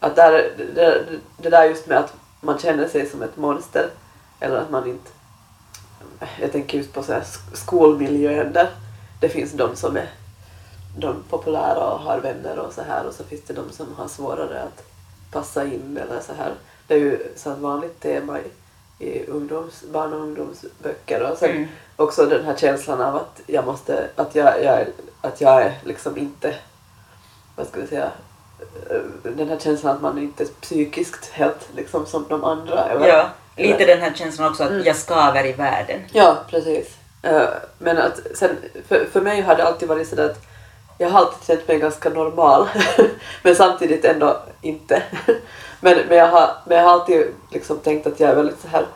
Att 0.00 0.16
där, 0.16 0.52
det, 0.74 1.04
det 1.36 1.50
där 1.50 1.64
just 1.64 1.86
med 1.86 1.98
att 1.98 2.14
man 2.40 2.58
känner 2.58 2.88
sig 2.88 3.06
som 3.06 3.22
ett 3.22 3.36
monster 3.36 3.88
eller 4.40 4.56
att 4.56 4.70
man 4.70 4.88
inte... 4.88 5.10
Jag 6.40 6.52
tänker 6.52 6.78
just 6.78 6.92
på 6.92 7.02
så 7.02 7.12
här 7.12 7.24
skolmiljön 7.52 8.52
där 8.52 8.70
det 9.20 9.28
finns 9.28 9.52
de 9.52 9.76
som 9.76 9.96
är 9.96 10.10
de 10.96 11.22
populära 11.30 11.90
och 11.90 11.98
har 11.98 12.18
vänner 12.18 12.58
och 12.58 12.72
så 12.72 12.82
här 12.82 13.06
och 13.06 13.14
så 13.14 13.24
finns 13.24 13.42
det 13.42 13.54
de 13.54 13.72
som 13.72 13.94
har 13.96 14.08
svårare 14.08 14.62
att 14.62 14.84
passa 15.30 15.64
in 15.64 15.98
eller 16.02 16.20
så 16.20 16.32
här. 16.32 16.52
Det 16.86 16.94
är 16.94 16.98
ju 16.98 17.18
så 17.36 17.52
ett 17.52 17.58
vanligt 17.58 18.00
tema 18.00 18.38
i, 18.40 19.06
i 19.06 19.26
ungdoms, 19.26 19.82
barn 19.92 20.12
och 20.12 20.20
ungdomsböcker 20.20 21.30
och 21.30 21.38
sen 21.38 21.50
mm. 21.50 21.68
också 21.96 22.26
den 22.26 22.44
här 22.44 22.56
känslan 22.56 23.00
av 23.00 23.16
att 23.16 23.40
jag 23.46 23.66
måste, 23.66 24.08
att 24.16 24.34
jag, 24.34 24.64
jag, 24.64 24.86
att 25.20 25.40
jag 25.40 25.62
är 25.62 25.78
liksom 25.84 26.18
inte 26.18 26.54
vad 27.56 27.66
ska 27.66 27.80
vi 27.80 27.86
säga, 27.86 28.10
eh, 28.90 29.00
den 29.22 29.48
här 29.48 29.58
känslan 29.58 29.96
att 29.96 30.02
man 30.02 30.18
inte 30.18 30.42
är 30.42 30.48
psykiskt 30.60 31.30
helt 31.32 31.68
liksom 31.76 32.06
som 32.06 32.26
de 32.28 32.44
andra. 32.44 32.84
Eller, 32.84 33.08
ja, 33.08 33.28
lite 33.56 33.74
eller? 33.74 33.86
den 33.86 34.00
här 34.00 34.14
känslan 34.14 34.50
också 34.50 34.64
att 34.64 34.70
mm. 34.70 34.84
jag 34.84 34.96
skaver 34.96 35.46
i 35.46 35.52
världen. 35.52 36.00
Ja, 36.12 36.36
precis. 36.50 36.96
Eh, 37.22 37.48
men 37.78 37.98
att 37.98 38.20
sen, 38.34 38.56
för, 38.88 39.04
för 39.04 39.20
mig 39.20 39.40
har 39.40 39.56
det 39.56 39.64
alltid 39.64 39.88
varit 39.88 40.08
så 40.08 40.20
att 40.20 40.51
jag 40.98 41.08
har 41.08 41.18
alltid 41.18 41.46
känt 41.46 41.68
mig 41.68 41.78
ganska 41.78 42.08
normal 42.08 42.68
men 43.42 43.56
samtidigt 43.56 44.04
ändå 44.04 44.36
inte. 44.60 45.02
men, 45.80 45.98
men, 46.08 46.18
jag 46.18 46.28
har, 46.28 46.50
men 46.66 46.76
jag 46.76 46.84
har 46.84 46.92
alltid 46.92 47.26
liksom 47.50 47.78
tänkt 47.78 48.06
att 48.06 48.20
jag 48.20 48.30
är 48.30 48.34
väldigt 48.36 48.60
så 48.60 48.68
här 48.68 48.86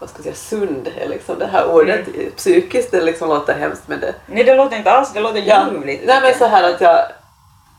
vad 0.00 0.10
ska 0.10 0.18
jag 0.18 0.36
säga, 0.36 0.60
sund 0.60 0.88
är 1.00 1.08
liksom 1.08 1.38
det 1.38 1.46
här 1.46 1.72
ordet. 1.72 2.08
Mm. 2.08 2.30
Psykiskt 2.36 2.90
det 2.90 3.00
liksom 3.00 3.28
låter 3.28 3.54
hemskt 3.54 3.82
men 3.86 4.00
det... 4.00 4.14
Nej 4.26 4.44
det 4.44 4.54
låter 4.54 4.76
inte 4.76 4.92
alls, 4.92 5.12
det 5.12 5.20
låter 5.20 5.38
ljuvligt. 5.38 6.02
Ja, 6.06 6.14
nej 6.14 6.22
men 6.22 6.38
så 6.38 6.46
här 6.46 6.74
att 6.74 6.80
jag, 6.80 6.98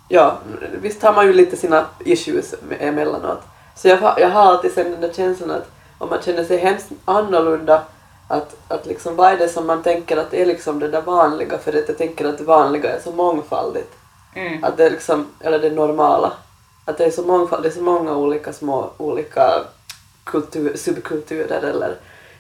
ja, 0.08 0.38
visst 0.82 1.04
har 1.04 1.14
man 1.14 1.26
ju 1.26 1.34
lite 1.34 1.58
sina 1.58 1.86
issues 2.00 2.56
emellanåt. 2.80 3.42
Så 3.76 3.88
jag, 3.88 4.00
jag 4.18 4.30
har 4.30 4.42
alltid 4.42 4.74
sen 4.74 4.92
den 4.92 5.02
där 5.02 5.14
känslan 5.14 5.52
att 5.52 5.72
om 5.98 6.10
man 6.10 6.22
känner 6.22 6.44
sig 6.44 6.58
hemskt 6.58 6.90
annorlunda, 7.06 7.82
att, 8.30 8.56
att 8.68 8.86
liksom 8.86 9.16
vad 9.16 9.32
är 9.32 9.38
det 9.38 9.50
som 9.50 9.68
man 9.68 9.84
tänker 9.84 10.18
att 10.18 10.34
är 10.34 10.46
liksom 10.46 10.80
det 10.80 10.88
där 10.88 11.02
vanliga, 11.02 11.58
för 11.58 11.78
att 11.78 11.88
jag 11.88 11.98
tänker 11.98 12.26
att 12.26 12.38
det 12.38 12.44
vanliga 12.44 12.96
är 12.96 13.00
så 13.00 13.12
mångfaldigt. 13.12 13.96
Mm. 14.36 14.64
Att 14.64 14.78
det 14.78 14.86
är 14.86 14.92
liksom, 14.92 15.28
eller 15.40 15.60
det 15.60 15.70
normala. 15.70 16.32
Att 16.86 16.98
det 16.98 17.06
är 17.06 17.12
så 17.12 17.24
mångfaldigt, 17.24 17.64
det 17.64 17.80
är 17.80 17.84
så 17.84 17.92
många 17.92 18.16
olika 18.16 18.54
små, 18.54 18.92
olika 18.98 19.64
kultur, 20.24 20.78
subkulturer 20.78 21.62
eller 21.62 21.96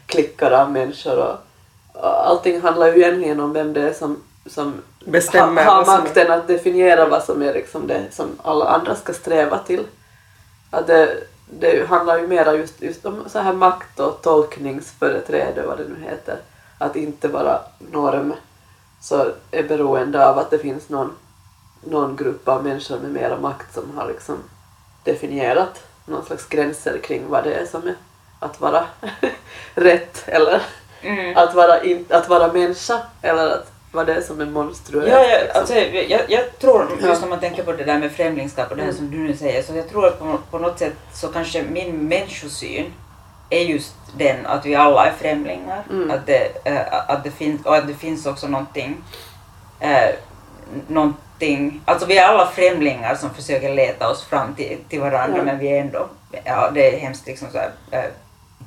klickar 0.06 0.52
av 0.52 0.71
människor 0.71 1.17
och, 1.17 1.36
och 1.93 2.28
allting 2.28 2.62
handlar 2.62 2.88
ju 2.88 3.02
egentligen 3.02 3.39
om 3.39 3.54
vem 3.54 3.73
det 3.73 3.82
är 3.82 3.93
som 3.93 4.23
som 4.45 4.82
Bestämmer 5.06 5.65
ha, 5.65 5.73
har 5.73 5.86
makten 5.86 6.32
att 6.32 6.47
definiera 6.47 7.10
vad 7.10 7.23
som 7.23 7.41
är 7.41 7.54
liksom 7.54 7.88
det 7.88 8.06
som 8.12 8.28
alla 8.43 8.65
andra 8.65 8.95
ska 8.95 9.13
sträva 9.13 9.58
till. 9.58 9.84
Att 10.69 10.88
det, 10.88 11.17
det 11.49 11.88
handlar 11.89 12.17
ju 12.17 12.27
mera 12.27 12.55
just, 12.55 12.81
just 12.81 13.05
om 13.05 13.29
så 13.29 13.39
här 13.39 13.53
makt 13.53 13.99
och 13.99 14.21
tolkningsföreträde, 14.21 15.67
vad 15.67 15.77
det 15.77 15.83
nu 15.83 16.03
heter. 16.03 16.38
Att 16.77 16.95
inte 16.95 17.27
vara 17.27 17.59
norm 17.91 18.33
så 19.01 19.31
är 19.51 19.63
beroende 19.63 20.29
av 20.29 20.38
att 20.38 20.51
det 20.51 20.59
finns 20.59 20.89
någon, 20.89 21.15
någon 21.83 22.15
grupp 22.15 22.47
av 22.47 22.63
människor 22.63 22.99
med 22.99 23.12
mera 23.12 23.39
makt 23.39 23.73
som 23.73 23.97
har 23.97 24.07
liksom 24.07 24.38
definierat 25.03 25.83
någon 26.05 26.25
slags 26.25 26.45
gränser 26.45 26.99
kring 27.03 27.29
vad 27.29 27.43
det 27.43 27.53
är 27.53 27.65
som 27.65 27.88
är 27.88 27.95
att 28.39 28.62
vara 28.62 28.85
rätt 29.75 30.23
eller 30.27 30.62
mm. 31.01 31.38
att, 31.38 31.55
vara 31.55 31.83
in, 31.83 32.05
att 32.09 32.29
vara 32.29 32.53
människa 32.53 33.01
eller 33.21 33.49
att 33.49 33.71
vad 33.91 34.08
det 34.08 34.13
är 34.13 34.21
som 34.21 34.41
är 34.41 34.45
monstruöst. 34.45 35.08
Ja, 35.08 35.23
ja, 35.23 35.38
liksom. 35.41 35.60
alltså, 35.60 35.75
jag, 35.75 36.21
jag 36.28 36.60
tror, 36.60 36.88
just 37.02 37.21
när 37.21 37.30
man 37.30 37.39
tänker 37.39 37.63
på 37.63 37.71
det 37.71 37.84
där 37.84 37.99
med 37.99 38.12
främlingskap 38.12 38.71
och 38.71 38.78
det 38.78 38.84
här 38.84 38.89
mm. 38.89 38.97
som 38.97 39.12
du 39.12 39.17
nu 39.17 39.38
säger, 39.38 39.63
så 39.63 39.75
jag 39.75 39.89
tror 39.89 40.08
att 40.08 40.19
på, 40.19 40.38
på 40.52 40.60
något 40.60 40.80
sätt 40.80 40.93
så 41.13 41.28
kanske 41.28 41.63
min 41.63 42.08
människosyn 42.08 42.93
är 43.49 43.62
just 43.62 43.95
den 44.17 44.45
att 44.45 44.65
vi 44.65 44.75
alla 44.75 45.06
är 45.06 45.12
främlingar. 45.12 45.84
Mm. 45.89 46.12
Att, 46.12 46.25
det, 46.25 46.67
äh, 46.67 47.10
att 47.10 47.23
det 47.23 47.32
finns, 47.32 47.65
och 47.65 47.75
att 47.75 47.88
det 47.88 47.93
finns 47.93 48.25
också 48.25 48.47
någonting, 48.47 49.04
äh, 49.80 50.10
någonting, 50.88 51.82
alltså 51.86 52.08
vi 52.08 52.17
är 52.17 52.25
alla 52.25 52.47
främlingar 52.47 53.15
som 53.15 53.30
försöker 53.30 53.73
leta 53.73 54.10
oss 54.10 54.23
fram 54.23 54.56
till, 54.56 54.78
till 54.89 54.99
varandra 54.99 55.41
mm. 55.41 55.45
men 55.45 55.60
vi 55.60 55.67
är 55.67 55.82
ändå, 55.82 56.08
ja 56.43 56.71
det 56.73 56.95
är 56.95 56.99
hemskt 56.99 57.28
liksom 57.28 57.47
så 57.52 57.58
här, 57.58 57.71
äh, 57.91 58.10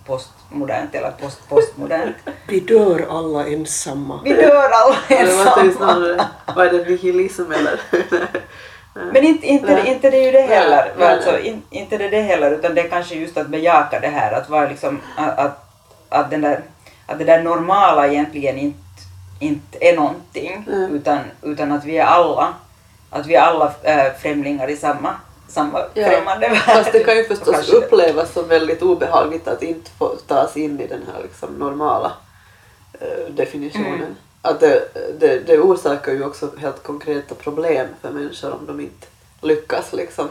postmodernt 0.06 0.94
eller 0.94 1.10
post-postmodernt. 1.10 2.16
Vi 2.48 2.60
dör 2.60 3.06
alla 3.10 3.46
ensamma. 3.46 4.20
Vi 4.24 4.32
dör 4.32 4.70
alla 4.70 4.96
ensamma. 5.08 6.28
vad 6.56 6.66
är 6.66 6.72
det, 6.72 6.84
nihilism 6.90 7.52
eller? 7.52 7.80
Men 9.12 9.24
inte, 9.24 9.46
inte, 9.46 9.82
inte 9.86 10.10
det 10.10 10.16
är 10.16 10.26
ju 10.26 10.32
det 10.32 10.54
heller. 10.54 10.92
Nej, 10.98 11.12
alltså, 11.12 11.38
in, 11.38 11.62
inte 11.70 11.98
det, 11.98 12.08
det 12.08 12.22
heller 12.22 12.50
utan 12.50 12.74
det 12.74 12.80
är 12.80 12.88
kanske 12.88 13.14
just 13.14 13.36
att 13.36 13.48
bejaka 13.48 14.00
det 14.00 14.08
här 14.08 14.32
att 14.32 14.50
vara 14.50 14.68
liksom 14.68 15.00
att, 15.16 15.38
att, 15.38 15.64
att, 16.08 16.30
den 16.30 16.40
där, 16.40 16.60
att 17.06 17.18
det 17.18 17.24
där 17.24 17.42
normala 17.42 18.08
egentligen 18.08 18.58
inte, 18.58 18.78
inte 19.38 19.78
är 19.80 19.96
någonting 19.96 20.64
mm. 20.68 20.94
utan, 20.94 21.18
utan 21.42 21.72
att 21.72 21.84
vi 21.84 21.98
är 21.98 22.04
alla 22.04 22.54
att 23.12 23.26
vi 23.26 23.34
är 23.34 23.40
alla 23.40 23.72
äh, 23.82 24.12
främlingar 24.22 24.70
i 24.70 24.76
samma 24.76 25.14
samma 25.52 25.78
ja. 25.94 26.06
främmande 26.08 26.48
värld. 26.48 26.58
Fast 26.58 26.92
det 26.92 27.04
kan 27.04 27.16
ju 27.16 27.24
förstås 27.24 27.68
upplevas 27.68 28.32
som 28.32 28.48
väldigt 28.48 28.82
obehagligt 28.82 29.48
att 29.48 29.62
inte 29.62 29.90
få 29.90 30.08
tas 30.08 30.56
in 30.56 30.80
i 30.80 30.86
den 30.86 31.02
här 31.12 31.22
liksom 31.22 31.54
normala 31.54 32.12
eh, 33.00 33.34
definitionen. 33.34 33.94
Mm. 33.94 34.14
Att 34.42 34.60
det, 34.60 34.88
det, 35.20 35.38
det 35.46 35.58
orsakar 35.58 36.12
ju 36.12 36.24
också 36.24 36.50
helt 36.58 36.82
konkreta 36.82 37.34
problem 37.34 37.86
för 38.00 38.10
människor 38.10 38.52
om 38.54 38.66
de 38.66 38.80
inte 38.80 39.06
lyckas 39.40 39.92
liksom 39.92 40.28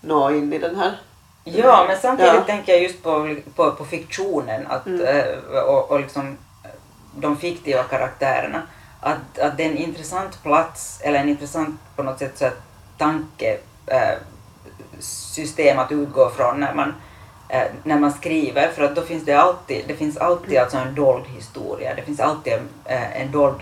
nå 0.00 0.30
in 0.30 0.52
i 0.52 0.58
den 0.58 0.76
här. 0.76 1.00
Ja, 1.44 1.84
men 1.88 1.98
samtidigt 1.98 2.34
Ja. 2.34 2.40
tänker 2.40 2.72
jag 2.72 2.82
just 2.82 3.02
på, 3.02 3.36
på, 3.56 3.70
på 3.70 3.84
fiktionen 3.84 4.66
att, 4.66 4.86
Mm. 4.86 5.00
eh, 5.06 5.58
och, 5.64 5.90
och 5.90 6.00
liksom 6.00 6.38
de 7.16 7.36
fiktiva 7.36 7.82
karaktärerna. 7.82 8.62
Att, 9.00 9.38
att 9.38 9.56
det 9.56 9.64
är 9.64 9.70
en 9.70 9.76
intressant 9.76 10.42
plats, 10.42 10.98
eller 11.02 11.18
en 11.18 11.28
intressant 11.28 11.80
på 11.96 12.02
något 12.02 12.18
sätt 12.18 12.38
så 12.38 12.48
tanke, 12.98 13.58
eh, 13.86 14.14
system 15.00 15.78
att 15.78 15.92
utgå 15.92 16.30
från 16.30 16.60
när 16.60 16.74
man, 16.74 16.94
eh, 17.48 17.66
när 17.82 17.98
man 17.98 18.12
skriver, 18.12 18.68
för 18.68 18.84
att 18.84 18.96
då 18.96 19.02
finns 19.02 19.24
det 19.24 19.32
alltid, 19.32 19.84
det 19.88 19.94
finns 19.94 20.16
alltid 20.16 20.58
alltså 20.58 20.76
en 20.76 20.94
dold 20.94 21.24
historia, 21.26 21.94
det 21.94 22.02
finns 22.02 22.20
alltid 22.20 22.52
en, 22.52 22.68
eh, 22.84 23.20
en 23.20 23.30
dold 23.30 23.60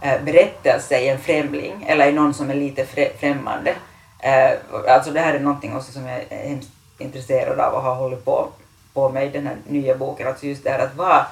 eh, 0.00 0.22
berättelse 0.22 0.98
i 0.98 1.08
en 1.08 1.18
främling, 1.18 1.84
eller 1.88 2.08
i 2.08 2.12
någon 2.12 2.34
som 2.34 2.50
är 2.50 2.54
lite 2.54 2.86
frä, 2.86 3.10
främmande. 3.20 3.74
Eh, 4.18 4.50
alltså 4.88 5.10
det 5.10 5.20
här 5.20 5.34
är 5.34 5.40
någonting 5.40 5.76
också 5.76 5.92
som 5.92 6.06
jag 6.06 6.24
är 6.28 6.48
hemskt 6.48 6.70
intresserad 6.98 7.60
av 7.60 7.74
och 7.74 7.82
har 7.82 7.94
hållit 7.94 8.24
på, 8.24 8.48
på 8.92 9.08
med 9.08 9.26
i 9.26 9.30
den 9.30 9.46
här 9.46 9.56
nya 9.66 9.94
boken, 9.94 10.28
alltså 10.28 10.46
just 10.46 10.64
det 10.64 10.70
här 10.70 10.78
att 10.78 10.96
vad, 10.96 11.24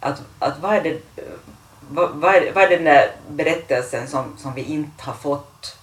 att, 0.00 0.22
att 0.38 0.58
vad 0.60 0.74
är 0.74 0.82
det, 0.82 0.90
eh, 0.90 1.24
vad, 1.90 2.10
vad, 2.10 2.34
är, 2.34 2.52
vad 2.52 2.64
är 2.64 2.68
den 2.68 2.84
där 2.84 3.10
berättelsen 3.28 4.08
som, 4.08 4.36
som 4.38 4.54
vi 4.54 4.62
inte 4.62 5.04
har 5.04 5.12
fått, 5.12 5.77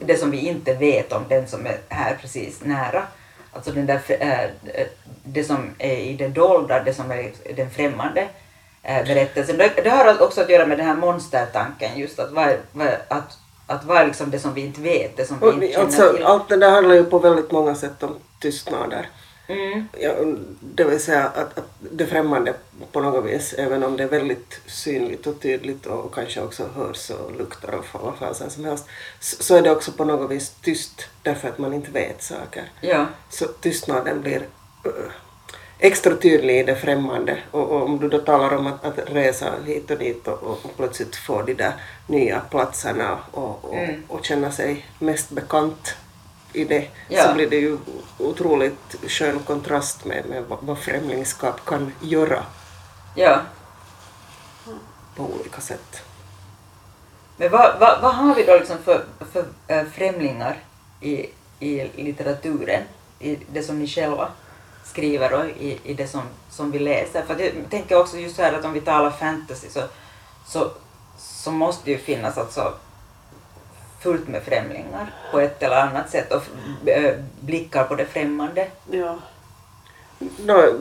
det 0.00 0.16
som 0.16 0.30
vi 0.30 0.48
inte 0.48 0.74
vet 0.74 1.12
om 1.12 1.24
den 1.28 1.48
som 1.48 1.66
är 1.66 1.78
här 1.88 2.18
precis 2.20 2.64
nära. 2.64 3.02
Alltså 3.52 3.72
den 3.72 3.86
där, 3.86 4.00
eh, 4.08 4.86
det 5.24 5.44
som 5.44 5.70
är 5.78 5.96
i 5.96 6.12
det 6.12 6.28
dolda, 6.28 6.82
det 6.82 6.94
som 6.94 7.10
är 7.10 7.32
den 7.56 7.70
främmande 7.70 8.28
eh, 8.82 9.04
berättelsen. 9.06 9.58
Det, 9.58 9.90
har 9.90 10.22
också 10.22 10.40
att 10.40 10.50
göra 10.50 10.66
med 10.66 10.78
den 10.78 10.86
här 10.86 10.96
monstertanken, 10.96 11.98
just 11.98 12.18
att 12.18 12.32
vad 12.32 12.48
att, 13.08 13.38
att 13.66 13.84
vad 13.84 13.96
är 13.96 14.06
liksom 14.06 14.30
det 14.30 14.38
som 14.38 14.54
vi 14.54 14.60
inte 14.60 14.80
vet, 14.80 15.16
det 15.16 15.26
som 15.26 15.40
vi 15.40 15.46
inte 15.46 15.72
känner 15.72 15.84
alltså, 15.84 16.12
till. 16.12 16.24
allt 16.24 16.48
det 16.48 16.56
där 16.56 16.70
handlar 16.70 16.94
ju 16.94 17.04
på 17.04 17.18
väldigt 17.18 17.50
många 17.50 17.74
sätt 17.74 18.02
om 18.02 18.16
tystnader. 18.40 19.08
Mm. 19.50 19.88
Ja, 20.00 20.12
det 20.60 20.84
vill 20.84 21.00
säga 21.00 21.24
att, 21.24 21.58
att 21.58 21.70
det 21.78 22.06
främmande 22.06 22.54
på 22.92 23.00
något 23.00 23.24
vis, 23.24 23.52
även 23.52 23.82
om 23.82 23.96
det 23.96 24.02
är 24.02 24.08
väldigt 24.08 24.60
synligt 24.66 25.26
och 25.26 25.40
tydligt 25.40 25.86
och 25.86 26.14
kanske 26.14 26.40
också 26.40 26.68
hörs 26.76 27.10
och 27.10 27.36
luktar 27.36 27.74
och 27.74 27.86
vad 27.92 28.16
fasen 28.18 28.50
som 28.50 28.64
helst, 28.64 28.84
så, 29.20 29.56
är 29.56 29.62
det 29.62 29.70
också 29.70 29.92
på 29.92 30.04
något 30.04 30.30
vis 30.30 30.50
tyst 30.62 31.06
därför 31.22 31.48
att 31.48 31.58
man 31.58 31.74
inte 31.74 31.90
vet 31.90 32.22
saker. 32.22 32.64
Ja. 32.80 33.06
Så 33.30 33.46
tystnaden 33.46 34.20
blir 34.20 34.46
eh, 34.84 35.12
extra 35.78 36.16
tydlig 36.16 36.60
i 36.60 36.62
det 36.62 36.76
främmande. 36.76 37.38
Och, 37.50 37.70
och 37.70 37.82
om 37.82 37.98
du 37.98 38.08
då 38.08 38.18
talar 38.18 38.56
om 38.56 38.66
att, 38.66 38.84
att 38.84 38.98
resa 39.06 39.52
hit 39.66 39.90
och 39.90 39.98
dit 39.98 40.28
och, 40.28 40.42
och, 40.42 40.64
och 40.64 40.76
plötsligt 40.76 41.16
få 41.16 41.42
de 41.42 41.54
där 41.54 41.72
nya 42.06 42.40
platserna 42.40 43.18
och, 43.30 43.64
och, 43.64 43.74
Mm. 43.74 44.02
och 44.08 44.24
känna 44.24 44.52
sig 44.52 44.86
mest 44.98 45.30
bekant 45.30 45.94
i 46.52 46.64
det 46.64 46.88
Ja. 47.08 47.28
så 47.28 47.34
blir 47.34 47.50
det 47.50 47.56
ju 47.56 47.78
otroligt 48.18 48.96
skön 49.08 49.38
kontrast 49.38 50.04
med, 50.04 50.26
med 50.26 50.44
vad, 50.60 50.78
främlingskap 50.78 51.64
kan 51.64 51.92
göra 52.00 52.42
ja. 53.14 53.40
på 55.16 55.22
olika 55.22 55.60
sätt. 55.60 56.02
Men 57.36 57.50
vad, 57.50 57.80
vad, 57.80 58.02
vad 58.02 58.14
har 58.14 58.34
vi 58.34 58.44
då 58.44 58.56
liksom 58.56 58.78
för, 58.84 59.04
för 59.32 59.44
äh, 59.68 59.84
främlingar 59.84 60.58
i, 61.00 61.26
i 61.58 61.90
litteraturen, 62.02 62.82
i 63.18 63.38
det 63.52 63.62
som 63.62 63.78
ni 63.78 63.86
själva 63.86 64.28
skriver 64.84 65.32
och 65.32 65.44
i, 65.46 65.80
i 65.84 65.94
det 65.94 66.06
som, 66.06 66.22
som 66.50 66.70
vi 66.70 66.78
läser? 66.78 67.22
För 67.22 67.38
jag 67.40 67.70
tänker 67.70 68.00
också 68.00 68.18
just 68.18 68.36
så 68.36 68.42
här 68.42 68.52
att 68.52 68.64
om 68.64 68.72
vi 68.72 68.80
talar 68.80 69.10
fantasy 69.10 69.68
så, 69.68 69.82
så, 70.46 70.70
så 71.18 71.50
måste 71.50 71.84
det 71.84 71.90
ju 71.90 71.98
finnas 71.98 72.38
alltså 72.38 72.74
fullt 74.00 74.28
med 74.28 74.42
främlingar 74.42 75.12
på 75.32 75.40
ett 75.40 75.62
eller 75.62 75.76
annat 75.76 76.10
sätt 76.10 76.32
och 76.32 76.42
äh, 76.88 77.14
blickar 77.40 77.84
på 77.84 77.94
det 77.94 78.06
främmande. 78.06 78.66
Ja. 78.90 79.18
Nå, 80.18 80.72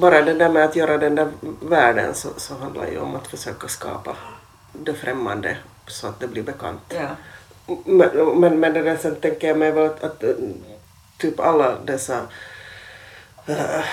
bara 0.00 0.22
det 0.22 0.34
där 0.34 0.48
med 0.48 0.64
att 0.64 0.76
göra 0.76 0.98
den 0.98 1.14
där 1.14 1.28
världen 1.60 2.14
så, 2.14 2.28
så 2.36 2.54
handlar 2.54 2.86
ju 2.86 2.98
om 2.98 3.16
att 3.16 3.26
försöka 3.26 3.68
skapa 3.68 4.16
det 4.72 4.94
främmande 4.94 5.56
så 5.86 6.06
att 6.06 6.20
det 6.20 6.26
blir 6.26 6.42
bekant. 6.42 6.80
Ja. 6.88 7.08
Men, 7.84 8.40
men, 8.40 8.60
men 8.60 8.72
det 8.72 8.82
där 8.82 8.96
sen 8.96 9.14
tänker 9.14 9.48
jag 9.48 9.58
mig 9.58 9.72
väl 9.72 9.86
att, 9.86 10.04
att 10.04 10.22
eh, 10.22 10.34
typ 11.18 11.40
alla 11.40 11.78
dessa 11.84 12.20
eh, 13.46 13.84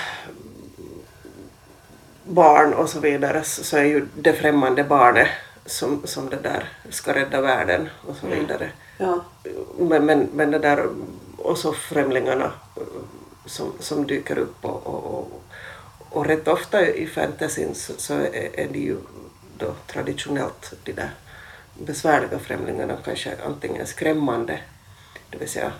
barn 2.24 2.74
och 2.74 2.88
så 2.88 3.00
vidare 3.00 3.44
så 3.44 3.64
så 3.64 3.76
är 3.76 3.84
ju 3.84 4.06
det 4.14 4.32
främmande 4.32 4.84
barnet 4.84 5.28
som, 5.66 6.02
som 6.06 6.30
det 6.30 6.36
där 6.42 6.68
ska 6.90 7.14
rädda 7.14 7.40
världen 7.40 7.88
och 8.06 8.16
så 8.16 8.26
Mm. 8.26 8.38
vidare. 8.38 8.70
Ja. 8.98 9.24
Men, 9.78 10.06
men, 10.06 10.28
men 10.32 10.50
det 10.50 10.58
där 10.58 10.88
och 11.38 11.58
så 11.58 11.72
främlingarna 11.72 12.52
eh, 12.76 12.82
som, 13.46 13.72
som 13.80 14.06
dyker 14.06 14.38
upp 14.38 14.64
och, 14.64 14.86
och, 14.86 15.04
och, 15.04 15.42
och 16.10 16.26
rätt 16.26 16.48
ofta 16.48 16.86
i 16.86 17.06
fantasyn 17.06 17.74
så, 17.74 17.92
så 17.96 18.14
är, 18.14 18.60
är 18.60 18.68
det 18.72 18.78
ju 18.78 18.96
då 19.58 19.74
traditionellt 19.86 20.72
de 20.84 20.92
där 20.92 21.10
besvärliga 21.78 22.38
främlingarna 22.38 22.96
kanske 23.04 23.36
antingen 23.46 23.86
skrämmande, 23.86 24.60
det 25.30 25.38
vill 25.38 25.48
säga 25.48 25.72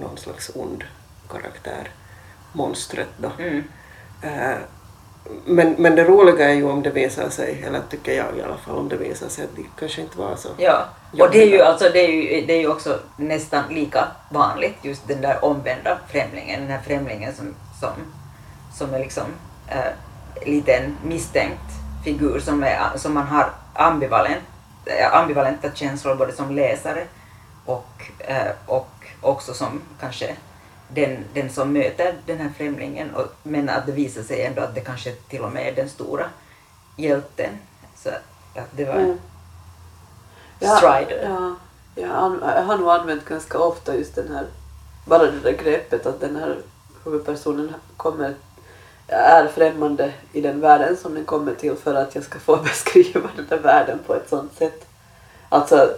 någon 0.00 0.16
slags 0.18 0.50
ond 0.54 0.84
karaktär, 1.28 1.90
monstret 2.52 3.08
då. 3.16 3.30
Mm. 3.38 3.64
Eh, 4.22 4.58
men, 5.44 5.74
men 5.78 5.96
det 5.96 6.04
roliga 6.04 6.50
är 6.50 6.54
ju 6.54 6.70
om 6.70 6.82
det 6.82 6.90
visar 6.90 7.28
sig, 7.28 7.62
eller 7.66 7.80
tycker 7.90 8.12
jag 8.12 8.38
i 8.38 8.42
alla 8.42 8.56
fall, 8.56 8.76
om 8.78 8.88
det 8.88 8.96
visar 8.96 9.28
sig 9.28 9.44
att 9.44 9.56
de 9.56 9.66
kanske 9.78 10.00
inte 10.00 10.18
var 10.18 10.36
så. 10.36 10.48
Ja, 10.56 10.88
och 11.20 11.30
det 11.30 11.42
är 11.42 11.46
ju, 11.46 11.62
alltså, 11.62 11.88
det 11.92 11.98
är 11.98 12.08
ju, 12.08 12.46
det 12.46 12.52
är 12.52 12.60
ju 12.60 12.68
också 12.68 12.98
nästan 13.16 13.64
lika 13.70 14.08
vanligt, 14.30 14.76
just 14.82 15.08
den 15.08 15.20
där 15.20 15.44
omvända 15.44 15.98
främlingen, 16.08 16.60
den 16.60 16.70
här 16.70 16.80
främlingen 16.86 17.34
som, 17.34 17.54
som, 17.80 17.90
som 18.74 18.94
är 18.94 18.98
liksom 18.98 19.24
eh, 19.68 19.92
lite 20.46 20.72
en 20.72 20.96
misstänkt 21.04 21.72
figur 22.04 22.40
som, 22.40 22.62
är, 22.62 22.78
som 22.96 23.14
man 23.14 23.26
har 23.26 23.50
ambivalent, 23.74 24.42
eh, 24.84 25.14
ambivalenta 25.14 25.68
känslor 25.74 26.14
både 26.14 26.32
som 26.32 26.54
läsare 26.54 27.04
och, 27.64 28.10
eh, 28.18 28.52
och 28.66 28.90
också 29.20 29.54
som 29.54 29.80
kanske 30.00 30.36
den, 30.94 31.24
den 31.34 31.50
som 31.50 31.72
möter 31.72 32.14
den 32.26 32.38
här 32.38 32.50
främlingen, 32.56 33.14
och, 33.14 33.26
men 33.42 33.68
att 33.68 33.86
det 33.86 33.92
visar 33.92 34.22
sig 34.22 34.42
ändå 34.42 34.62
att 34.62 34.74
det 34.74 34.80
kanske 34.80 35.12
till 35.12 35.42
och 35.42 35.52
med 35.52 35.68
är 35.68 35.72
den 35.72 35.88
stora 35.88 36.24
hjälten. 36.96 37.50
Så 37.96 38.08
att 38.54 38.68
det 38.70 38.84
var 38.84 38.94
Mm. 38.94 39.18
Strider. 40.78 41.22
Ja, 41.94 42.08
har- 42.08 42.54
jag 42.56 42.62
har 42.62 42.78
nog 42.78 42.90
använt 42.90 43.24
ganska 43.24 43.58
ofta 43.58 43.96
just 43.96 44.14
den 44.14 44.34
här, 44.34 44.46
bara 45.06 45.22
det 45.30 45.40
där 45.40 45.52
greppet 45.52 46.06
att 46.06 46.20
den 46.20 46.36
här 46.36 46.58
huvudpersonen 47.04 47.74
kommer, 47.96 48.34
är 49.06 49.46
främmande 49.48 50.12
i 50.32 50.40
den 50.40 50.60
världen 50.60 50.96
som 50.96 51.14
den 51.14 51.24
kommer 51.24 51.54
till 51.54 51.76
för 51.76 51.94
att 51.94 52.14
jag 52.14 52.24
ska 52.24 52.38
få 52.38 52.56
beskriva 52.62 53.30
den 53.36 53.46
där 53.48 53.58
världen 53.58 53.98
på 54.06 54.14
ett 54.14 54.28
sånt 54.28 54.54
sätt. 54.58 54.86
Alltså, 55.48 55.90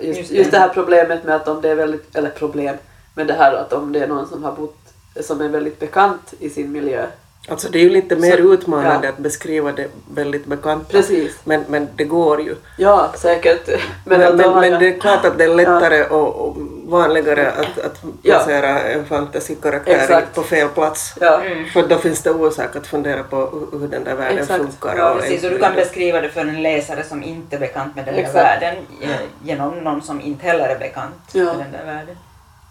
just, 0.00 0.18
Just 0.18 0.30
just, 0.30 0.50
det. 0.50 0.56
det 0.56 0.60
här 0.60 0.68
problemet 0.68 1.24
med 1.24 1.36
att 1.36 1.48
om 1.48 1.60
det 1.60 1.68
är 1.70 1.74
väldigt, 1.74 2.16
eller 2.16 2.30
problem, 2.30 2.76
men 3.14 3.26
det 3.26 3.34
här 3.34 3.52
att 3.54 3.72
om 3.72 3.92
det 3.92 4.00
är 4.00 4.06
någon 4.08 4.28
som 4.28 4.44
har 4.44 4.52
bott, 4.52 4.76
som 5.20 5.40
är 5.40 5.48
väldigt 5.48 5.80
bekant 5.80 6.34
i 6.38 6.50
sin 6.50 6.72
miljö. 6.72 7.06
Alltså 7.48 7.68
det 7.68 7.78
är 7.78 7.82
ju 7.82 7.90
lite 7.90 8.16
mer 8.16 8.36
Så- 8.36 8.52
utmanande 8.52 9.06
ja. 9.06 9.12
att 9.12 9.18
beskriva 9.18 9.72
det 9.72 9.86
väldigt 10.14 10.46
bekanta. 10.46 10.86
Precis. 10.90 11.36
Men, 11.44 11.64
men 11.68 11.88
det 11.96 12.04
går 12.04 12.40
ju. 12.40 12.54
Ja, 12.78 13.12
säkert. 13.16 13.68
Men, 14.06 14.20
men, 14.20 14.36
men, 14.36 14.70
jag- 14.70 14.80
det 14.80 14.88
är 14.96 15.00
klart 15.00 15.24
att 15.24 15.38
det 15.38 15.44
är 15.44 15.54
lättare 15.54 16.04
och, 16.04 16.48
och 16.48 16.56
vanligare 16.86 17.50
att, 17.52 17.78
att 17.78 18.00
Ja. 18.22 18.34
placera 18.34 18.80
en 18.80 19.04
fantasykaraktär 19.06 19.92
Exakt. 19.92 20.34
på 20.34 20.42
fel 20.42 20.68
plats. 20.68 21.14
Ja. 21.20 21.40
Mm. 21.42 21.64
För 21.66 21.82
då 21.88 21.96
finns 21.98 22.22
det 22.22 22.30
orsak 22.30 22.76
att 22.76 22.86
fundera 22.86 23.22
på 23.22 23.36
hur- 23.72 23.88
den 23.88 24.04
där 24.04 24.14
världen 24.14 24.38
Exakt. 24.38 24.60
funkar. 24.64 24.96
Ja, 24.98 25.14
Precis, 25.20 25.44
och 25.44 25.50
du 25.50 25.58
kan 25.58 25.74
beskriva 25.74 26.20
det 26.20 26.28
för 26.28 26.40
en 26.40 26.62
läsare 26.62 27.02
som 27.04 27.22
inte 27.22 27.56
är 27.56 27.60
bekant 27.60 27.96
med 27.96 28.04
den 28.04 28.14
här 28.14 28.20
Exakt. 28.20 28.36
världen 28.36 28.74
eh, 29.00 29.10
genom 29.44 29.78
någon 29.78 30.02
som 30.02 30.20
inte 30.20 30.46
heller 30.46 30.68
är 30.68 30.78
bekant 30.78 31.14
Ja. 31.32 31.44
med 31.44 31.56
den 31.58 31.72
där 31.72 31.84
världen. 31.94 32.16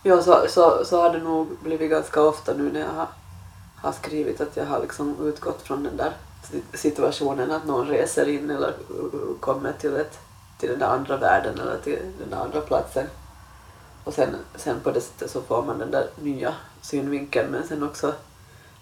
Ja, 0.04 0.22
så, 0.22 0.46
så, 0.50 0.86
så 0.86 1.02
har 1.02 1.10
det 1.10 1.20
nog 1.20 1.48
blivit 1.64 1.92
ganska 1.92 2.22
ofta 2.22 2.54
nu 2.54 2.72
när 2.72 2.80
jag 2.80 2.90
har, 2.90 3.08
har 3.82 3.92
skrivit 3.92 4.42
att 4.42 4.58
jag 4.58 4.66
har 4.66 4.80
liksom 4.82 5.28
utgått 5.28 5.62
från 5.62 5.84
den 5.84 5.98
där 5.98 6.12
si- 6.52 6.64
situationen 6.78 7.52
att 7.52 7.66
någon 7.66 7.88
reser 7.88 8.30
in 8.30 8.50
eller 8.50 8.74
kommer 9.40 9.74
till, 9.74 9.96
ett, 9.96 10.20
till 10.60 10.70
den 10.70 10.80
där 10.80 10.88
andra 10.88 11.18
världen 11.18 11.60
eller 11.60 11.78
till 11.78 12.00
den 12.20 12.30
där 12.30 12.38
andra 12.38 12.62
platsen. 12.62 13.06
Och 14.04 14.14
sen, 14.14 14.36
sen 14.56 14.80
på 14.80 14.92
det 14.92 15.02
sättet 15.02 15.32
så 15.32 15.42
får 15.42 15.64
man 15.64 15.80
den 15.80 15.92
där 15.92 16.08
nya 16.22 16.54
synvinkeln 16.82 17.52
men 17.52 17.68
sen 17.68 17.84
också 17.84 18.14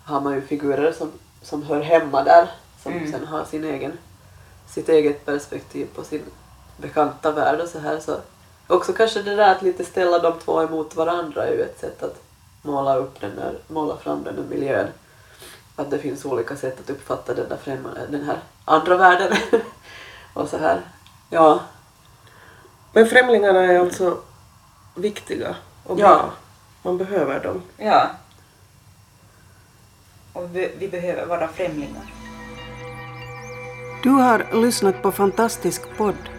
har 0.05 0.21
man 0.21 0.33
ju 0.33 0.41
figurer 0.41 0.91
som, 0.91 1.11
som 1.41 1.63
hör 1.63 1.81
hemma 1.81 2.23
där 2.23 2.51
som 2.83 2.91
Mm. 2.93 3.11
sen 3.11 3.25
har 3.27 3.45
sin 3.45 3.63
egen, 3.63 3.97
sitt 4.69 4.89
eget 4.89 5.25
perspektiv 5.25 5.87
på 5.95 6.03
sin 6.03 6.23
bekanta 6.77 7.31
värld 7.31 7.59
och 7.61 7.69
så 7.69 7.79
här 7.79 7.99
så 7.99 8.17
också 8.69 8.93
kanske 8.93 9.21
det 9.21 9.35
där 9.35 9.55
att 9.55 9.61
lite 9.61 9.85
ställa 9.85 10.19
de 10.19 10.39
två 10.39 10.63
emot 10.63 10.95
varandra 10.95 11.45
är 11.45 11.51
ju 11.51 11.61
ett 11.61 11.79
sätt 11.79 12.03
att 12.03 12.21
måla 12.61 12.95
upp 12.95 13.19
den 13.21 13.35
där, 13.35 13.57
måla 13.67 13.97
fram 13.97 14.23
den 14.23 14.35
där 14.35 14.43
miljön. 14.43 14.87
att 15.75 15.91
det 15.91 15.99
finns 15.99 16.25
olika 16.25 16.55
sätt 16.55 16.79
att 16.79 16.89
uppfatta 16.89 17.33
den, 17.33 17.49
där 17.49 17.57
främmande, 17.57 18.07
den 18.09 18.23
här 18.23 18.37
andra 18.65 18.97
världen. 18.97 19.37
och 20.33 20.49
så 20.49 20.57
här. 20.57 20.81
Ja. 21.29 21.59
Men 22.93 23.07
främlingarna 23.07 23.59
är 23.63 23.79
alltså 23.79 24.17
viktiga 24.95 25.55
och 25.83 25.95
bra. 25.95 26.05
Ja. 26.05 26.29
Man 26.81 26.97
behöver 26.97 27.43
dem. 27.43 27.61
Ja. 27.77 28.09
Och 30.33 30.55
vi, 30.55 30.71
vi 30.77 30.87
behöver 30.87 31.25
vara 31.25 31.47
främlingar. 31.47 32.13
Du 34.03 34.09
har 34.09 34.61
lyssnat 34.61 35.01
på 35.01 35.11
Fantastisk 35.11 35.97
podd. 35.97 36.38